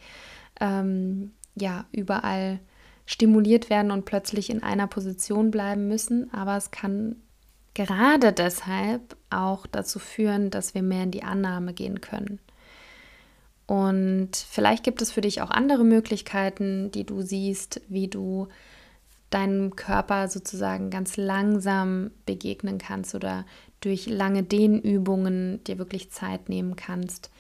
ähm, 0.60 1.32
ja 1.56 1.86
überall 1.92 2.60
stimuliert 3.06 3.70
werden 3.70 3.92
und 3.92 4.06
plötzlich 4.06 4.50
in 4.50 4.64
einer 4.64 4.88
Position 4.88 5.52
bleiben 5.52 5.88
müssen. 5.88 6.34
Aber 6.34 6.58
es 6.58 6.72
kann 6.72 7.18
gerade 7.74 8.34
deshalb 8.34 9.16
auch 9.30 9.66
dazu 9.68 10.00
führen, 10.00 10.50
dass 10.50 10.74
wir 10.74 10.84
mehr 10.84 11.04
in 11.04 11.12
die 11.12 11.24
Annahme 11.24 11.74
gehen 11.74 12.02
können. 12.02 12.40
Und 13.68 14.36
vielleicht 14.36 14.84
gibt 14.84 15.02
es 15.02 15.12
für 15.12 15.22
dich 15.22 15.42
auch 15.42 15.50
andere 15.50 15.86
Möglichkeiten, 15.86 16.92
die 16.92 17.06
du 17.06 17.22
siehst, 17.22 17.82
wie 17.88 18.10
du 18.10 18.50
deinem 19.30 19.78
Körper 19.78 20.28
sozusagen 20.28 20.90
ganz 20.90 21.16
langsam 21.16 22.12
begegnen 22.26 22.80
kannst 22.80 23.16
oder 23.16 23.46
durch 23.80 24.08
lange 24.08 24.44
Dehnübungen 24.44 25.64
dir 25.64 25.78
wirklich 25.78 26.12
Zeit 26.12 26.50
nehmen 26.50 26.76
kannst. 26.76 27.32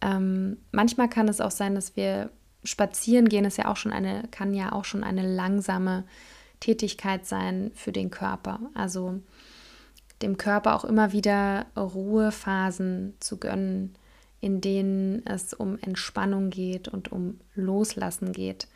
Ähm, 0.00 0.56
manchmal 0.72 1.08
kann 1.08 1.28
es 1.28 1.40
auch 1.40 1.52
sein, 1.52 1.74
dass 1.74 1.94
wir 1.94 2.30
spazieren 2.64 3.28
gehen, 3.28 3.44
ist 3.44 3.58
ja 3.58 3.66
auch 3.66 3.76
schon 3.76 3.92
eine, 3.92 4.24
kann 4.30 4.54
ja 4.54 4.72
auch 4.72 4.84
schon 4.84 5.04
eine 5.04 5.22
langsame 5.22 6.04
Tätigkeit 6.60 7.26
sein 7.26 7.70
für 7.74 7.92
den 7.92 8.10
Körper. 8.10 8.60
Also 8.74 9.20
dem 10.22 10.36
Körper 10.36 10.74
auch 10.74 10.84
immer 10.84 11.12
wieder 11.12 11.66
Ruhephasen 11.76 13.14
zu 13.20 13.38
gönnen, 13.38 13.94
in 14.40 14.60
denen 14.60 15.24
es 15.26 15.54
um 15.54 15.78
Entspannung 15.78 16.50
geht 16.50 16.88
und 16.88 17.10
um 17.12 17.40
Loslassen 17.54 18.32
geht. 18.32 18.68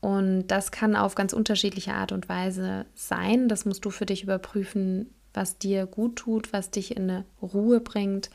Und 0.00 0.48
das 0.48 0.70
kann 0.70 0.96
auf 0.96 1.14
ganz 1.14 1.32
unterschiedliche 1.32 1.94
Art 1.94 2.12
und 2.12 2.28
Weise 2.28 2.84
sein. 2.94 3.48
Das 3.48 3.64
musst 3.64 3.84
du 3.84 3.90
für 3.90 4.06
dich 4.06 4.22
überprüfen, 4.22 5.14
was 5.32 5.58
dir 5.58 5.86
gut 5.86 6.16
tut, 6.16 6.52
was 6.52 6.70
dich 6.70 6.96
in 6.96 7.04
eine 7.04 7.24
Ruhe 7.40 7.80
bringt. 7.80 8.30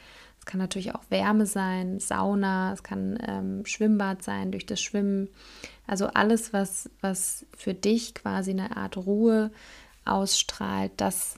Kann 0.50 0.58
natürlich 0.60 0.96
auch 0.96 1.04
Wärme 1.10 1.46
sein, 1.46 2.00
Sauna, 2.00 2.74
es 2.74 2.82
kann 2.82 3.20
ähm, 3.22 3.68
Schwimmbad 3.68 4.24
sein 4.24 4.52
durch 4.52 4.66
das 4.66 4.82
Schwimmen. 4.82 5.30
Also 5.86 6.08
alles, 6.08 6.54
was, 6.54 6.90
was 7.02 7.46
für 7.56 7.76
dich 7.76 8.16
quasi 8.16 8.50
eine 8.50 8.76
Art 8.76 8.98
Ruhe 8.98 9.52
ausstrahlt, 10.06 10.92
das 10.98 11.36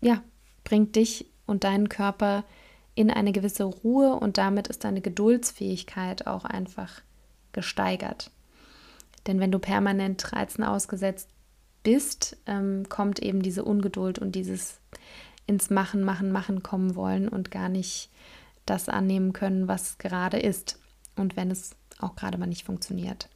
ja, 0.00 0.22
bringt 0.64 0.96
dich 0.96 1.26
und 1.44 1.64
deinen 1.64 1.90
Körper 1.90 2.44
in 2.94 3.10
eine 3.10 3.32
gewisse 3.32 3.64
Ruhe 3.64 4.14
und 4.14 4.38
damit 4.38 4.66
ist 4.66 4.84
deine 4.84 5.02
Geduldsfähigkeit 5.02 6.26
auch 6.26 6.46
einfach 6.46 7.02
gesteigert. 7.52 8.30
Denn 9.26 9.40
wenn 9.40 9.52
du 9.52 9.58
permanent 9.58 10.32
Reizen 10.32 10.64
ausgesetzt 10.64 11.28
bist, 11.82 12.38
ähm, 12.46 12.88
kommt 12.88 13.18
eben 13.18 13.42
diese 13.42 13.62
Ungeduld 13.62 14.18
und 14.18 14.32
dieses 14.32 14.80
ins 15.46 15.70
Machen, 15.70 16.04
Machen, 16.04 16.32
Machen 16.32 16.62
kommen 16.62 16.94
wollen 16.94 17.28
und 17.28 17.50
gar 17.50 17.68
nicht 17.68 18.10
das 18.66 18.88
annehmen 18.88 19.32
können, 19.32 19.68
was 19.68 19.98
gerade 19.98 20.38
ist. 20.38 20.78
Und 21.16 21.36
wenn 21.36 21.50
es 21.50 21.72
auch 21.98 22.16
gerade 22.16 22.38
mal 22.38 22.46
nicht 22.46 22.64
funktioniert. 22.64 23.28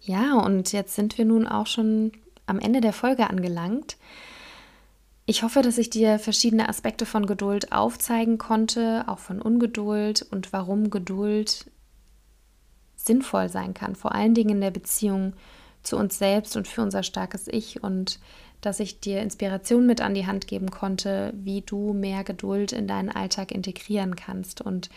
Ja, 0.00 0.38
und 0.38 0.72
jetzt 0.72 0.94
sind 0.94 1.18
wir 1.18 1.24
nun 1.24 1.46
auch 1.46 1.66
schon 1.66 2.12
am 2.46 2.58
Ende 2.58 2.80
der 2.80 2.92
Folge 2.92 3.28
angelangt. 3.28 3.96
Ich 5.26 5.42
hoffe, 5.42 5.62
dass 5.62 5.78
ich 5.78 5.90
dir 5.90 6.18
verschiedene 6.18 6.68
Aspekte 6.68 7.06
von 7.06 7.26
Geduld 7.26 7.72
aufzeigen 7.72 8.38
konnte, 8.38 9.04
auch 9.06 9.18
von 9.18 9.40
Ungeduld 9.40 10.26
und 10.30 10.52
warum 10.52 10.90
Geduld 10.90 11.70
sinnvoll 12.96 13.48
sein 13.48 13.74
kann, 13.74 13.94
vor 13.94 14.14
allen 14.14 14.34
Dingen 14.34 14.56
in 14.56 14.60
der 14.60 14.70
Beziehung 14.70 15.34
zu 15.82 15.96
uns 15.96 16.18
selbst 16.18 16.56
und 16.56 16.68
für 16.68 16.82
unser 16.82 17.02
starkes 17.02 17.48
Ich 17.48 17.82
und 17.82 18.18
dass 18.60 18.80
ich 18.80 19.00
dir 19.00 19.20
Inspiration 19.20 19.86
mit 19.86 20.00
an 20.00 20.14
die 20.14 20.26
Hand 20.26 20.46
geben 20.46 20.70
konnte, 20.70 21.32
wie 21.36 21.62
du 21.62 21.92
mehr 21.92 22.24
Geduld 22.24 22.72
in 22.72 22.86
deinen 22.86 23.10
Alltag 23.10 23.52
integrieren 23.52 24.16
kannst 24.16 24.60
und 24.60 24.90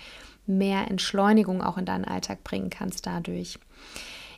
mehr 0.45 0.89
Entschleunigung 0.89 1.61
auch 1.61 1.77
in 1.77 1.85
deinen 1.85 2.05
Alltag 2.05 2.43
bringen 2.43 2.69
kannst 2.69 3.05
dadurch. 3.05 3.57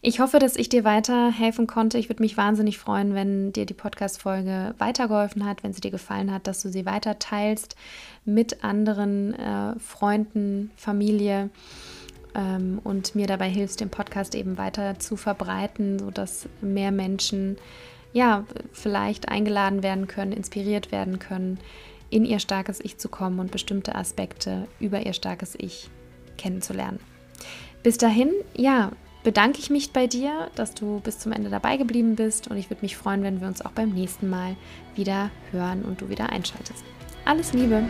Ich 0.08 0.20
hoffe, 0.20 0.38
dass 0.38 0.56
ich 0.56 0.70
dir 0.70 0.84
weiterhelfen 0.84 1.66
konnte. 1.66 1.98
Ich 1.98 2.10
würde 2.10 2.22
mich 2.22 2.38
wahnsinnig 2.38 2.78
freuen, 2.78 3.16
wenn 3.16 3.54
dir 3.54 3.66
die 3.66 3.74
Podcast-Folge 3.74 4.76
weitergeholfen 4.78 5.46
hat, 5.48 5.64
wenn 5.64 5.74
sie 5.74 5.82
dir 5.82 5.90
gefallen 5.90 6.32
hat, 6.32 6.46
dass 6.46 6.62
du 6.62 6.70
sie 6.70 6.86
weiter 6.86 7.18
teilst 7.18 7.76
mit 8.24 8.64
anderen 8.64 9.34
äh, 9.34 9.80
Freunden, 9.80 10.70
Familie 10.76 11.50
ähm, 12.36 12.80
und 12.84 13.16
mir 13.16 13.26
dabei 13.26 13.50
hilfst, 13.50 13.80
den 13.80 13.90
Podcast 13.90 14.36
eben 14.36 14.60
weiter 14.60 15.00
zu 15.00 15.16
verbreiten, 15.16 15.98
sodass 15.98 16.48
mehr 16.62 16.92
Menschen 16.92 17.58
ja 18.16 18.46
vielleicht 18.72 19.28
eingeladen 19.28 19.84
werden 19.84 20.08
können, 20.08 20.32
inspiriert 20.32 20.92
werden 20.92 21.20
können, 21.20 21.60
in 22.10 22.24
ihr 22.24 22.40
starkes 22.40 22.80
Ich 22.80 22.98
zu 22.98 23.10
kommen 23.10 23.40
und 23.40 23.52
bestimmte 23.52 23.94
Aspekte 23.94 24.68
über 24.80 25.06
ihr 25.06 25.14
starkes 25.14 25.54
Ich 25.58 25.90
kennenzulernen. 26.38 27.00
Bis 27.84 27.98
dahin, 27.98 28.32
ja, 28.56 28.92
bedanke 29.24 29.60
ich 29.60 29.70
mich 29.70 29.92
bei 29.92 30.08
dir, 30.08 30.50
dass 30.56 30.74
du 30.74 31.02
bis 31.02 31.20
zum 31.20 31.34
Ende 31.34 31.50
dabei 31.50 31.76
geblieben 31.76 32.16
bist 32.16 32.48
und 32.48 32.56
ich 32.58 32.70
würde 32.70 32.84
mich 32.84 32.96
freuen, 32.96 33.22
wenn 33.22 33.42
wir 33.42 33.48
uns 33.48 33.62
auch 33.62 33.72
beim 33.72 33.90
nächsten 33.90 34.30
Mal 34.30 34.56
wieder 34.96 35.30
hören 35.52 35.84
und 35.84 36.00
du 36.00 36.08
wieder 36.08 36.30
einschaltest. 36.30 36.86
Alles 37.26 37.52
Liebe! 37.52 37.84